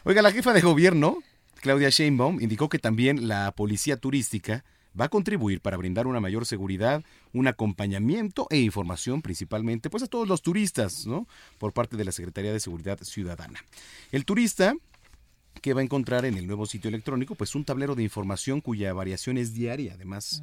[0.02, 1.18] Oiga, la jefa de gobierno,
[1.64, 4.66] Claudia Sheinbaum, indicó que también la policía turística
[5.00, 7.02] va a contribuir para brindar una mayor seguridad,
[7.32, 11.26] un acompañamiento e información principalmente pues a todos los turistas, ¿no?
[11.56, 13.64] Por parte de la Secretaría de Seguridad Ciudadana.
[14.12, 14.74] El turista
[15.62, 18.92] que va a encontrar en el nuevo sitio electrónico, pues un tablero de información cuya
[18.92, 20.42] variación es diaria, además,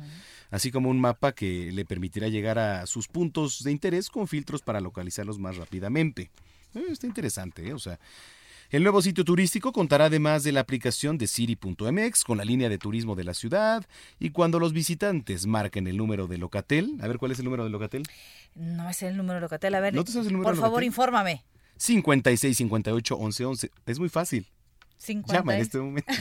[0.50, 4.64] así como un mapa que le permitirá llegar a sus puntos de interés con filtros
[4.64, 6.32] para localizarlos más rápidamente.
[6.74, 7.74] Eh, está interesante, ¿eh?
[7.74, 8.00] o sea,
[8.72, 12.78] el nuevo sitio turístico contará además de la aplicación de City.mx con la línea de
[12.78, 13.86] turismo de la ciudad
[14.20, 17.64] y cuando los visitantes marquen el número de Locatel, a ver cuál es el número
[17.66, 18.04] de Locatel,
[18.56, 19.76] No me sé el número de Locatel.
[19.76, 20.88] A ver, ¿No te sabes el número por de favor, Locatel?
[20.88, 21.44] infórmame.
[21.78, 24.48] 56 58 11 11, es muy fácil.
[25.02, 26.12] 50 Llama en es- este momento.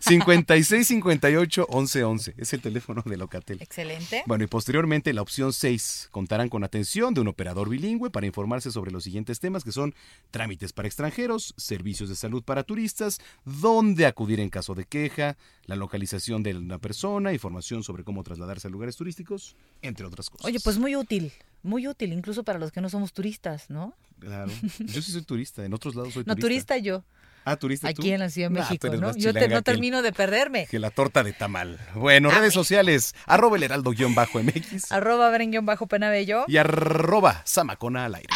[0.00, 2.34] 56 58 11 11.
[2.36, 3.60] Es el teléfono de Locatel.
[3.60, 4.22] Excelente.
[4.26, 8.70] Bueno, y posteriormente la opción 6 contarán con atención de un operador bilingüe para informarse
[8.70, 9.94] sobre los siguientes temas que son
[10.30, 15.76] trámites para extranjeros, servicios de salud para turistas, dónde acudir en caso de queja, la
[15.76, 20.46] localización de una persona, información sobre cómo trasladarse a lugares turísticos, entre otras cosas.
[20.46, 23.94] Oye, pues muy útil, muy útil, incluso para los que no somos turistas, ¿no?
[24.18, 24.52] Claro.
[24.78, 27.04] Yo sí soy turista, en otros lados soy No, turista yo.
[27.44, 28.02] Ah, turista tú.
[28.02, 29.16] Aquí en la Ciudad de Nah, tú México, ¿no?
[29.16, 30.66] Yo te- no el- termino de perderme.
[30.70, 31.78] Que la torta de tamal.
[31.94, 36.44] Bueno, redes sociales, arroba el heraldo-mx Arroba beren bajo penabello.
[36.48, 38.28] y arroba samacona al aire.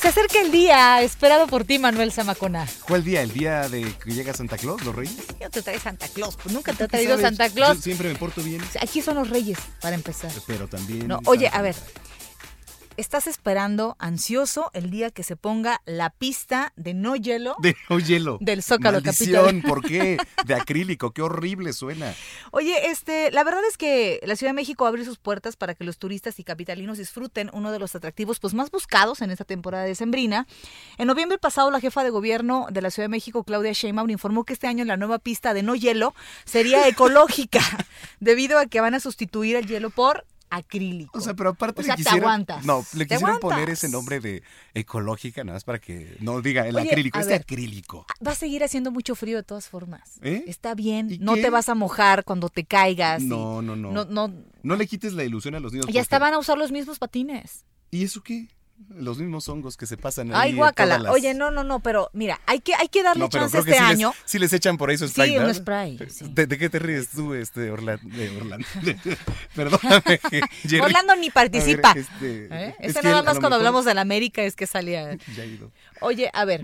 [0.00, 2.66] Se acerca el día esperado por ti, Manuel Zamacona.
[2.86, 3.22] ¿Cuál día?
[3.22, 5.16] ¿El día de que llega Santa Claus, los reyes?
[5.40, 7.18] Yo te trae Santa Claus, pues nunca te ha ¿Qué traído?
[7.18, 7.76] Santa Claus.
[7.78, 10.30] Yo siempre me porto bien, Aquí son los reyes, para empezar.
[10.46, 11.08] pero también...
[11.08, 11.74] No, oye, a ver.
[12.96, 17.98] Estás esperando, ansioso, el día que se ponga la pista de no hielo De no
[17.98, 18.38] hielo.
[18.40, 19.68] del Zócalo Maldición, Capital.
[19.68, 20.16] ¿por qué?
[20.46, 22.14] De acrílico, qué horrible suena.
[22.52, 25.56] Oye, este, la verdad es que la Ciudad de México va a abrir sus puertas
[25.56, 29.30] para que los turistas y capitalinos disfruten uno de los atractivos pues más buscados en
[29.30, 30.46] esta temporada de sembrina.
[30.96, 34.44] En noviembre pasado, la jefa de gobierno de la Ciudad de México, Claudia Sheinbaum, informó
[34.44, 36.14] que este año la nueva pista de no hielo
[36.46, 37.60] sería ecológica,
[38.20, 41.18] debido a que van a sustituir el hielo por acrílico.
[41.18, 42.64] O sea, pero aparte O sea, le te quisieron, aguantas.
[42.64, 43.50] No, le Te quisieron aguantas.
[43.50, 44.42] poner ese nombre de
[44.74, 47.40] ecológica, nada más para que no diga el Oye, acrílico, este ver.
[47.42, 48.06] acrílico.
[48.26, 50.18] Va a seguir haciendo mucho frío de todas formas.
[50.22, 50.44] ¿Eh?
[50.46, 51.42] Está bien, ¿Y no qué?
[51.42, 53.22] te vas a mojar cuando te caigas.
[53.22, 53.90] y No, no, no.
[53.92, 54.32] no, no,
[54.62, 55.86] No le quites la ilusión a los niños.
[55.90, 57.64] ya estaban a usar los mismos patines.
[57.90, 58.48] ¿Y eso qué?
[58.90, 60.50] Los mismos hongos que se pasan ahí.
[60.50, 60.98] Ay, guácala.
[60.98, 63.78] las- Oye, no, no, no, pero mira, hay que, hay que darle No, chance este
[63.78, 64.10] año.
[64.10, 65.54] Les, sí les echan por ahí su Sí, spray, un ¿verdad?
[65.54, 66.24] spray, sí.
[66.30, 68.02] ¿De, de qué te ríes tú, este, Orlando?
[68.40, 68.66] Orlando.
[69.54, 70.20] Perdóname,
[70.62, 70.80] Jerry.
[70.80, 71.92] Orlando ni A ver, participa.
[71.96, 72.76] este, ¿Eh?
[72.78, 75.16] es Ese que nada más cuando mejor- hablamos de la América es que salía.
[75.36, 75.72] Ya he ido.
[76.00, 76.62] Oye, a ver,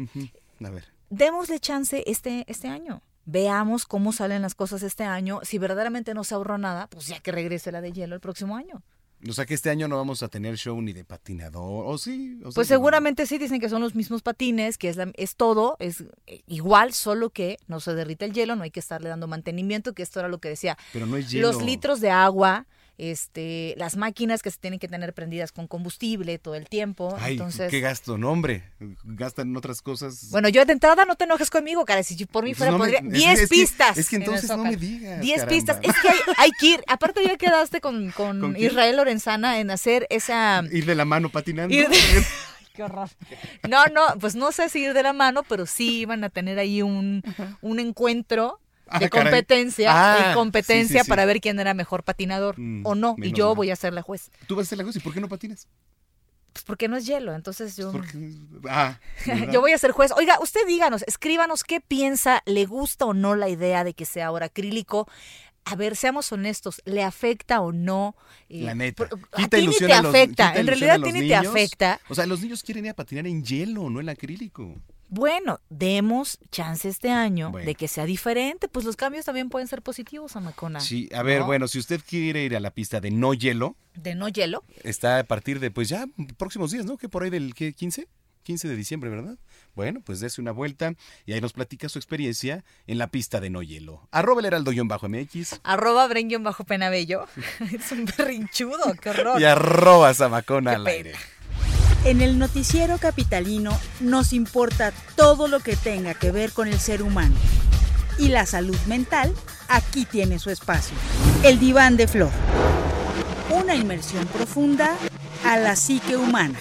[0.64, 0.84] A ver.
[1.10, 3.02] démosle chance este, este año.
[3.24, 5.40] Veamos cómo salen las cosas este año.
[5.44, 8.56] Si verdaderamente no se ahorró nada, pues ya que regrese la de hielo el próximo
[8.56, 8.82] año.
[9.28, 12.38] O sea que este año no vamos a tener show ni de patinador, ¿o sí?
[12.40, 15.36] O sea, Pues seguramente sí dicen que son los mismos patines, que es, la- es
[15.36, 19.08] todo, es eh, igual, solo que no se derrite el hielo, no hay que estarle
[19.08, 20.76] dando mantenimiento, que esto era lo que decía.
[20.92, 21.52] Pero no es hielo.
[21.52, 22.66] Los litros de agua,
[23.10, 27.16] este, las máquinas que se tienen que tener prendidas con combustible todo el tiempo.
[27.20, 28.62] Ay, entonces, qué gasto, no, hombre.
[29.04, 30.28] Gastan en otras cosas.
[30.30, 32.02] bueno, yo de entrada no te enojes conmigo, cara.
[32.02, 33.00] Si por mí Pues fuera, no podría.
[33.00, 33.98] es- 10 es que- pistas.
[33.98, 35.50] es que entonces no me digas, 10 caramba.
[35.54, 35.78] pistas.
[35.82, 36.84] Es que hay, hay que ir.
[36.86, 38.56] Aparte, ya quedaste con, con.
[38.56, 40.62] Israel Lorenzana en hacer esa.
[40.70, 41.74] Ir de la mano patinando.
[41.74, 41.96] Ir de-
[42.74, 43.10] Qué horror.
[43.68, 46.58] No, no, pues no sé si ir de la mano, pero sí iban a tener
[46.58, 47.22] ahí un,
[47.60, 48.60] un encuentro
[48.92, 51.08] Ah, competencia, Ah, de competencia sí, sí, sí.
[51.08, 53.14] para ver quién era mejor patinador Mm, o no.
[53.18, 54.30] Y yo voy a ser la juez.
[54.46, 55.66] Tú vas a hacer la cosa, ¿y por qué no patinas?
[56.52, 57.90] Pues porque no es hielo, entonces yo...
[57.92, 58.34] Porque-
[58.68, 59.00] Ah.
[59.52, 60.12] Yo voy a ser juez.
[60.12, 64.26] Oiga, usted díganos, escríbanos qué piensa, le gusta o no la idea de que sea
[64.26, 65.08] ahora acrílico.
[65.64, 68.16] A ver, seamos honestos, ¿le afecta o no?
[68.50, 69.08] Eh, La neta.
[69.08, 72.00] por- a ti ni te afecta, en realidad a ti ni te afecta.
[72.10, 74.74] O sea, los niños quieren ir a patinar en hielo, no en acrílico.
[75.14, 79.82] Bueno, demos chance este año de que sea diferente, pues los cambios también pueden ser
[79.82, 80.80] positivos, Amacona.
[80.80, 81.46] Sí, a ver, ¿No?
[81.46, 84.64] bueno, si usted quiere ir a la pista de no hielo, De no hielo.
[84.84, 86.06] está a partir de, pues ya,
[86.38, 86.96] próximos días, ¿no?
[86.96, 88.08] Que por ahí del ¿qué, 15?
[88.42, 89.36] 15 de diciembre, ¿verdad?
[89.74, 90.94] Bueno, pues dése una vuelta
[91.26, 94.08] y ahí nos platica su experiencia en la pista de no hielo.
[94.12, 97.26] Arroba el heraldo-mx Arroba bren bajo penabello.
[97.70, 99.38] es un berrinchudo, qué horror.
[99.38, 101.12] y arroba zamacona al aire.
[102.04, 107.00] En el noticiero capitalino nos importa todo lo que tenga que ver con el ser
[107.02, 107.36] humano.
[108.18, 109.32] Y la salud mental
[109.68, 110.96] aquí tiene su espacio.
[111.44, 112.32] El diván de flor.
[113.50, 114.96] Una inmersión profunda
[115.46, 116.58] a la psique humana.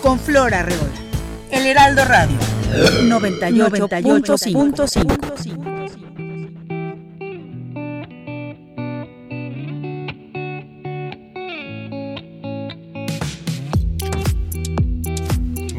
[0.00, 0.92] Con Flor Arreola.
[1.50, 2.38] El Heraldo Radio.
[3.02, 5.71] 98.5.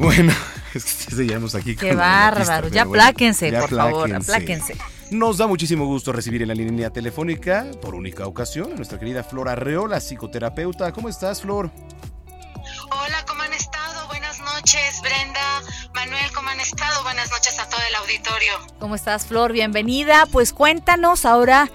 [0.03, 0.33] Bueno,
[0.73, 2.67] es que seguimos aquí Qué con la bárbaro.
[2.67, 4.73] Ya bueno, apláquense, ya por favor, apláquense.
[4.73, 4.77] apláquense.
[5.11, 9.23] Nos da muchísimo gusto recibir en la línea telefónica, por única ocasión, a nuestra querida
[9.23, 10.91] Flor Arreola, psicoterapeuta.
[10.91, 11.71] ¿Cómo estás, Flor?
[12.91, 14.07] Hola, ¿cómo han estado?
[14.07, 15.61] Buenas noches, Brenda,
[15.93, 17.03] Manuel, ¿cómo han estado?
[17.03, 18.53] Buenas noches a todo el auditorio.
[18.79, 19.53] ¿Cómo estás, Flor?
[19.53, 20.25] Bienvenida.
[20.31, 21.69] Pues cuéntanos ahora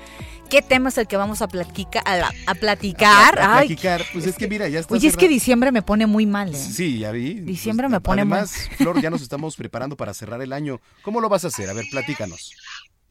[0.49, 3.38] qué tema es el que vamos a, platica- a, la- a platicar.
[3.38, 4.03] A Ay, platicar.
[4.12, 4.94] Pues es que mira, ya está.
[4.94, 5.34] Oye, es que cerrado.
[5.34, 6.59] diciembre me pone muy mal, ¿eh?
[6.59, 7.34] Sí, ya vi.
[7.34, 10.80] Diciembre me pone muy- Además, Flor, ya nos estamos preparando para cerrar el año.
[11.03, 11.68] ¿Cómo lo vas a hacer?
[11.68, 12.53] A ver, platícanos.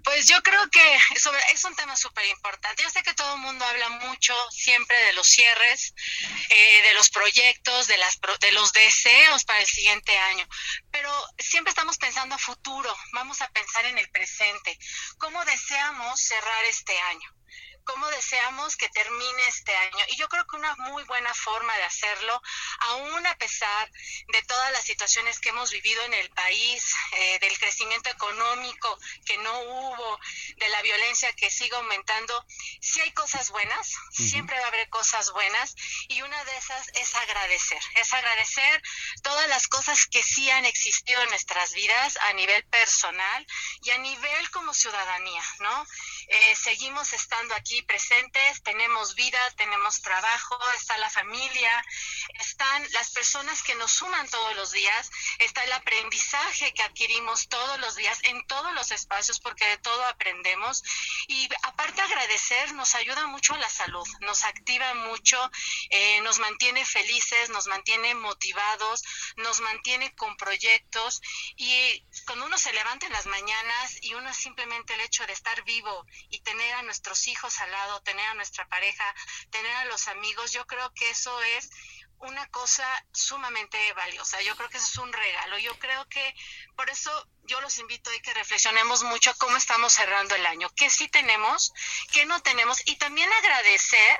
[0.07, 2.81] Pues yo creo que sobre- es un tema súper importante.
[2.81, 5.93] Yo sé que todo el mundo habla mucho siempre de los cierres,
[6.49, 10.47] eh, de los proyectos, de, las, de los deseos para el siguiente año,
[10.91, 14.79] pero siempre estamos pensando a futuro, vamos a pensar en el presente.
[15.17, 17.29] ¿Cómo deseamos cerrar este año?
[17.88, 20.05] Cómo deseamos que termine este año.
[20.09, 22.41] Y yo creo que una muy buena forma de hacerlo,
[22.79, 23.91] aún a pesar
[24.33, 29.38] de todas las situaciones que hemos vivido en el país, eh, del crecimiento económico que
[29.38, 30.19] no hubo,
[30.57, 32.45] de la violencia que sigue aumentando,
[32.81, 35.75] sí hay cosas buenas, siempre va a haber cosas buenas,
[36.09, 38.81] y una de esas es agradecer, es agradecer
[39.23, 43.47] todas las cosas que sí han existido en nuestras vidas a nivel personal
[43.81, 45.88] y a nivel como ciudadanía, ¿no?
[46.30, 51.86] Eh, seguimos estando aquí presentes, tenemos vida, tenemos trabajo, está la familia,
[52.39, 55.09] están las personas que nos suman todos los días,
[55.39, 60.03] está el aprendizaje que adquirimos todos los días en todos los espacios porque de todo
[60.05, 60.84] aprendemos.
[61.28, 65.51] Y aparte agradecer nos ayuda mucho la salud, nos activa mucho,
[65.89, 69.03] eh, nos mantiene felices, nos mantiene motivados,
[69.38, 71.21] nos mantiene con proyectos.
[71.55, 75.63] Y cuando uno se levanta en las mañanas y uno simplemente el hecho de estar
[75.63, 79.03] vivo y tener a nuestros hijos al lado, tener a nuestra pareja,
[79.49, 81.70] tener a los amigos, yo creo que eso es
[82.20, 84.41] una cosa sumamente valiosa.
[84.41, 85.57] Yo creo que eso es un regalo.
[85.59, 86.36] Yo creo que
[86.76, 87.11] por eso
[87.43, 91.72] yo los invito a que reflexionemos mucho cómo estamos cerrando el año, qué sí tenemos,
[92.11, 94.20] qué no tenemos y también agradecer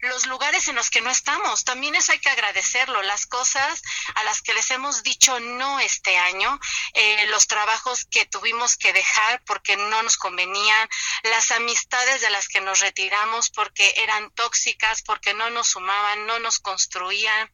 [0.00, 1.64] los lugares en los que no estamos.
[1.64, 3.02] También eso hay que agradecerlo.
[3.02, 3.82] Las cosas
[4.14, 6.58] a las que les hemos dicho no este año,
[6.94, 10.88] eh, los trabajos que tuvimos que dejar porque no nos convenían,
[11.24, 16.38] las amistades de las que nos retiramos porque eran tóxicas, porque no nos sumaban, no
[16.38, 17.52] nos construían,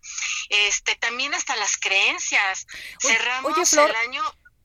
[0.49, 2.67] este, también hasta las creencias.
[3.05, 4.23] Oye- Cerramos oye, Flor, el año.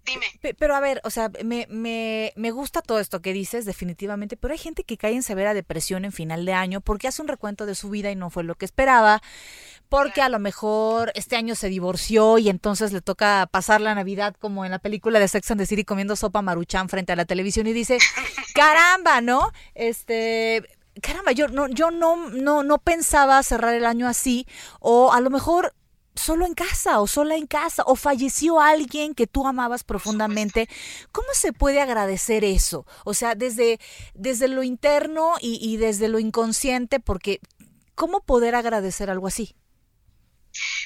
[0.09, 0.55] Dime.
[0.57, 4.53] Pero a ver, o sea, me, me, me gusta todo esto que dices, definitivamente, pero
[4.53, 7.65] hay gente que cae en severa depresión en final de año porque hace un recuento
[7.65, 9.21] de su vida y no fue lo que esperaba,
[9.89, 14.35] porque a lo mejor este año se divorció y entonces le toca pasar la Navidad
[14.39, 17.25] como en la película de Sex and the City comiendo sopa maruchan frente a la
[17.25, 17.97] televisión y dice,
[18.55, 19.51] caramba, ¿no?
[19.75, 20.63] Este...
[21.01, 24.45] Caramba, yo no, yo no, no, no pensaba cerrar el año así,
[24.81, 25.73] o a lo mejor
[26.19, 30.69] solo en casa o sola en casa o falleció alguien que tú amabas profundamente.
[31.11, 32.85] ¿Cómo se puede agradecer eso?
[33.05, 33.79] O sea, desde,
[34.13, 37.39] desde lo interno y, y desde lo inconsciente, porque
[37.95, 39.55] ¿cómo poder agradecer algo así?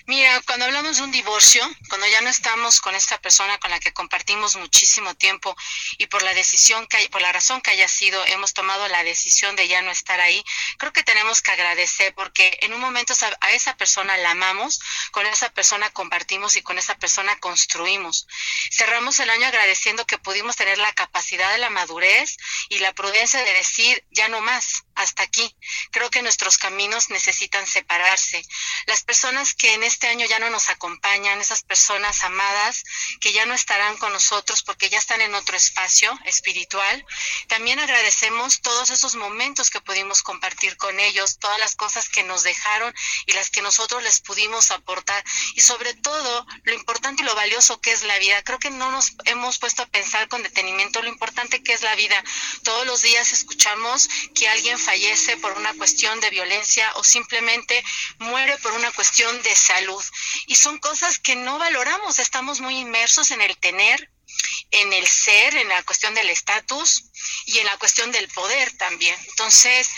[0.06, 3.80] Mira, cuando hablamos de un divorcio, cuando ya no estamos con esta persona con la
[3.80, 5.56] que compartimos muchísimo tiempo
[5.98, 9.56] y por la decisión que por la razón que haya sido hemos tomado la decisión
[9.56, 10.44] de ya no estar ahí,
[10.78, 14.82] creo que tenemos que agradecer porque en un momento a esa persona la amamos,
[15.12, 18.28] con esa persona compartimos y con esa persona construimos.
[18.74, 22.36] Cerramos el año agradeciendo que pudimos tener la capacidad de la madurez
[22.68, 25.56] y la prudencia de decir ya no más, hasta aquí.
[25.92, 28.44] Creo que nuestros caminos necesitan separarse.
[28.86, 32.84] Las personas que en este año ya no nos acompañan, esas personas amadas
[33.22, 37.06] que ya no estarán con nosotros porque ya están en otro espacio espiritual,
[37.48, 42.42] también agradecemos todos esos momentos que pudimos compartir con ellos, todas las cosas que nos
[42.42, 42.92] dejaron
[43.28, 45.24] y las que nosotros les pudimos aportar
[45.54, 48.42] y sobre todo lo importante y lo valioso que es la vida.
[48.44, 51.94] Creo que no nos hemos puesto a pensar con detenimiento lo importante que es la
[51.96, 52.24] vida.
[52.64, 57.84] Todos los días escuchamos que alguien fallece por una cuestión de violencia o simplemente
[58.18, 59.83] muere por una cuestión de salud.
[60.48, 64.10] Y son cosas que no valoramos, estamos muy inmersos en el tener,
[64.72, 67.06] en el ser, en la cuestión del estatus
[67.46, 69.16] y en la cuestión del poder también.
[69.30, 69.90] Entonces,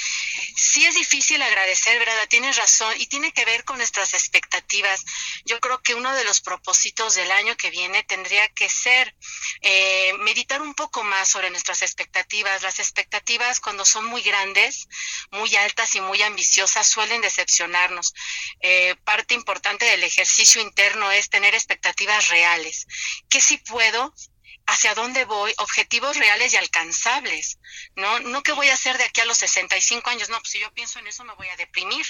[0.55, 2.27] sí es difícil agradecer, ¿verdad?
[2.29, 5.03] Tienes razón y tiene que ver con nuestras expectativas.
[5.43, 9.15] Yo creo que uno de los propósitos del año que viene tendría que ser
[9.61, 12.63] eh, meditar un poco más sobre nuestras expectativas.
[12.63, 14.87] Las expectativas cuando son muy grandes,
[15.31, 18.13] muy altas y muy ambiciosas suelen decepcionarnos.
[18.61, 22.87] Eh, parte importante del ejercicio interno es tener expectativas reales.
[23.29, 24.13] ¿Qué sí puedo?
[24.67, 27.59] Hacia dónde voy, objetivos reales y alcanzables,
[27.95, 28.19] ¿no?
[28.19, 30.71] No qué voy a hacer de aquí a los 65 años, no, pues si yo
[30.73, 32.05] pienso en eso me voy a deprimir,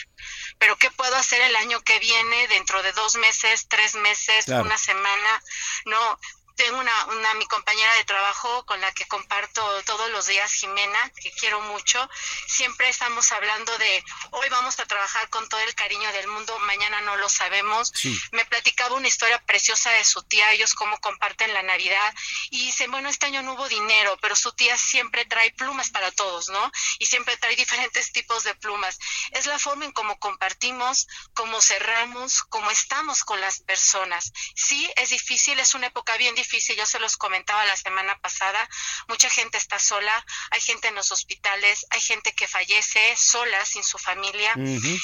[0.58, 4.64] pero qué puedo hacer el año que viene, dentro de dos meses, tres meses, Claro.
[4.64, 5.43] una semana,
[5.86, 6.20] no.
[6.56, 11.12] Tengo una, una, mi compañera de trabajo con la que comparto todos los días, Jimena,
[11.22, 12.10] que quiero mucho.
[12.47, 17.01] Siempre estamos hablando de hoy vamos a trabajar con todo el cariño del mundo, mañana
[17.01, 17.91] no lo sabemos.
[17.93, 18.18] Sí.
[18.32, 22.14] Me platicaba una historia preciosa de su tía, ellos cómo comparten la Navidad
[22.51, 26.10] y dicen, bueno, este año no hubo dinero, pero su tía siempre trae plumas para
[26.12, 26.72] todos, ¿no?
[26.99, 28.97] Y siempre trae diferentes tipos de plumas.
[29.32, 34.32] Es la forma en cómo compartimos, cómo cerramos, cómo estamos con las personas.
[34.56, 36.45] Sí, es difícil, es una época bien difícil,
[36.76, 38.70] yo se los comentaba la semana pasada,
[39.08, 43.84] mucha gente está sola, hay gente en los hospitales, hay gente que fallece sola, sin
[43.84, 44.54] su familia.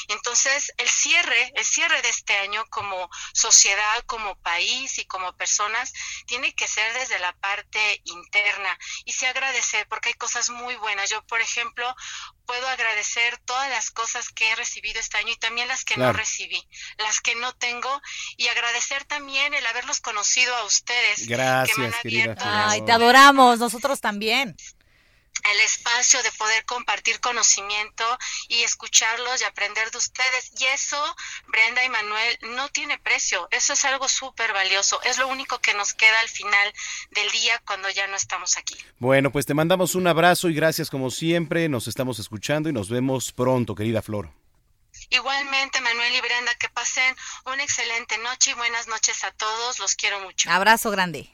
[0.08, 5.94] Entonces, el cierre, el cierre de este año como sociedad, como país y como personas,
[6.26, 11.10] tiene que ser desde la parte interna y sí agradecer, porque hay cosas muy buenas.
[11.10, 11.96] Yo, por ejemplo,
[12.46, 16.14] puedo agradecer todas las cosas que he recibido este año y también las que Claro.
[16.14, 16.68] no recibí,
[16.98, 18.02] las que no tengo
[18.38, 21.28] y agradecer también el haberlos conocido a ustedes.
[21.32, 22.36] Que Gracias, querida.
[22.40, 24.56] Ay, te adoramos, nosotros también.
[25.52, 28.04] el espacio de poder compartir conocimiento
[28.48, 30.52] y escucharlos y aprender de ustedes.
[30.60, 30.98] Y eso,
[31.48, 33.48] Brenda y Manuel, no tiene precio.
[33.50, 35.02] Eso es algo súper valioso.
[35.04, 36.74] Es lo único que nos queda al final
[37.12, 38.78] del día cuando ya no estamos aquí.
[39.00, 41.70] Bueno, pues te mandamos un abrazo y gracias como siempre.
[41.70, 44.41] Nos estamos escuchando y nos vemos pronto, querida Flor.
[45.12, 49.78] Igualmente, Manuel y Brenda, que pasen una excelente noche y buenas noches a todos.
[49.80, 50.50] Los quiero mucho.
[50.50, 51.30] Abrazo grande.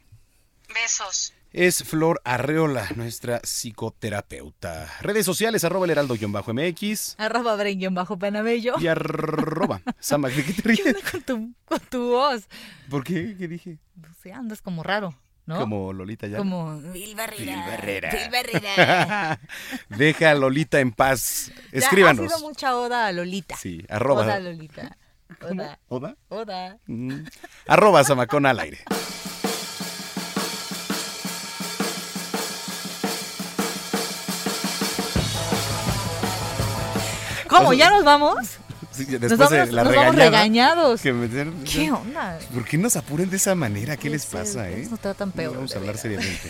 [0.74, 1.34] Besos.
[1.54, 4.92] Es Flor Arreola, nuestra psicoterapeuta.
[5.02, 8.76] Redes sociales, arroba el heraldo-mx Arroba Bren bajo Panamello.
[8.80, 10.28] y arroba Sama.
[10.30, 10.96] ¿De qué te ríes?
[11.10, 12.48] Con tu, con tu voz.
[12.90, 13.36] ¿Por qué?
[13.38, 13.78] ¿Qué dije?
[13.96, 15.16] No sé, andas como raro,
[15.48, 15.60] ¿no?
[15.60, 16.38] Como Lolita ya.
[16.38, 18.12] Como Vil Barrera.
[18.12, 19.40] Vil Barrera.
[19.90, 21.52] Deja a Lolita en paz.
[21.72, 22.26] Ya Escríbanos.
[22.32, 23.56] Ha sido mucha oda a Lolita.
[23.56, 24.24] Sí, arroba.
[24.24, 24.98] Oda a Lolita.
[25.42, 25.80] Oda.
[25.88, 26.16] ¿Oda?
[26.30, 26.78] Oda.
[26.88, 27.26] Mm.
[27.68, 28.80] Arroba Samacón al aire.
[37.48, 37.72] ¿Cómo?
[37.72, 38.60] ¿Ya nos vamos?
[39.00, 40.30] Nos después vamos, de la nos vamos regañada
[40.76, 41.02] regañados.
[41.02, 42.40] que me dieron- ¿Qué onda?
[42.54, 43.98] ¿Por qué nos apuren de esa manera?
[43.98, 44.88] ¿Qué les sé, pasa, eh?
[44.90, 46.50] nos tratan peor, Vamos a hablar seriamente.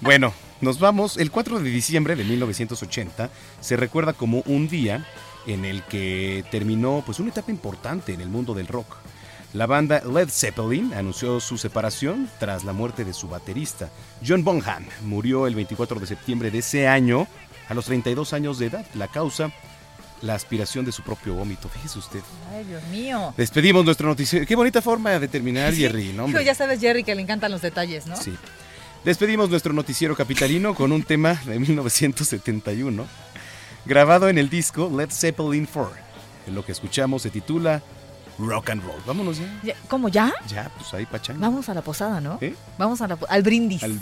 [0.00, 1.16] Bueno, nos vamos.
[1.16, 5.06] El 4 de diciembre de 1980 se recuerda como un día
[5.46, 8.96] en el que terminó pues una etapa importante en el mundo del rock.
[9.54, 13.90] La banda Led Zeppelin anunció su separación tras la muerte de su baterista.
[14.26, 17.26] John Bonham murió el 24 de septiembre de ese año
[17.68, 18.86] a los 32 años de edad.
[18.94, 19.52] La causa,
[20.22, 21.68] la aspiración de su propio vómito.
[21.68, 22.20] Fíjese usted.
[22.54, 23.34] Ay, Dios mío.
[23.36, 24.46] Despedimos nuestro noticiero.
[24.46, 26.24] Qué bonita forma de terminar, Jerry, ¿no?
[26.24, 26.44] Hombre?
[26.44, 28.16] ya sabes, Jerry, que le encantan los detalles, ¿no?
[28.16, 28.32] Sí.
[29.04, 33.04] Despedimos nuestro noticiero capitalino con un tema de 1971,
[33.84, 35.92] grabado en el disco Led Zeppelin 4.
[36.46, 37.82] En lo que escuchamos se titula
[38.38, 39.00] Rock and Roll.
[39.06, 39.60] Vámonos ya.
[39.62, 40.32] Ya- ¿Cómo ya?
[40.48, 41.40] Ya, pues ahí pachanga.
[41.40, 42.38] Vamos a la posada, ¿no?
[42.40, 42.54] ¿Eh?
[42.78, 43.82] Vamos a la al brindis.
[43.82, 44.00] Al-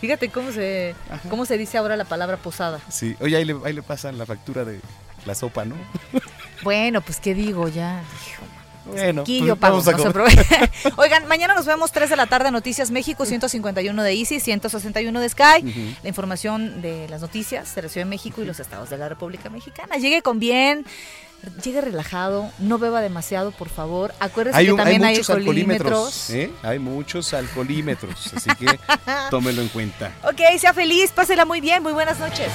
[0.00, 0.94] Fíjate cómo se
[1.30, 2.80] cómo se dice ahora la palabra posada.
[2.88, 4.80] Sí, oye, ahí le, ahí le pasan la factura de
[5.26, 5.74] la sopa, ¿no?
[6.62, 8.02] Bueno, pues qué digo ya.
[8.84, 10.70] Bueno, pues yo pago, vamos a comer.
[10.96, 15.28] Oigan, mañana nos vemos 3 de la tarde, Noticias México, 151 de Easy, 161 de
[15.28, 15.94] Sky.
[16.02, 19.08] La información de las noticias de la Ciudad de México y los estados de la
[19.08, 19.96] República Mexicana.
[19.98, 20.84] Llegue con bien,
[21.62, 24.12] llegue relajado, no beba demasiado, por favor.
[24.18, 26.30] Acuérdese Hay, que un- también hay, muchos alcoholímetros.
[26.30, 26.30] alcoholímetros.
[26.30, 26.68] ¿eh?
[26.68, 28.80] Hay muchos alcoholímetros, así que
[29.30, 30.10] tómelo en cuenta.
[30.24, 32.48] Ok, sea feliz, pásela muy bien, muy buenas noches.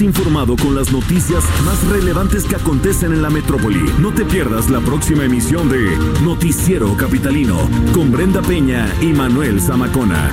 [0.00, 3.92] Informado con las noticias más relevantes que acontecen en la metrópoli.
[3.98, 10.32] No te pierdas la próxima emisión de Noticiero Capitalino con Brenda Peña y Manuel Zamacona.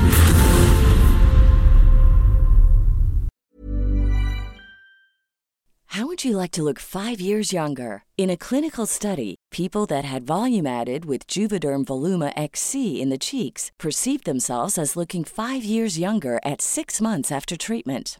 [5.97, 8.03] How would you like to look five years younger?
[8.17, 13.17] In a clinical study, people that had volume added with Juvederm Voluma XC in the
[13.17, 18.19] cheeks perceived themselves as looking five years younger at six months after treatment.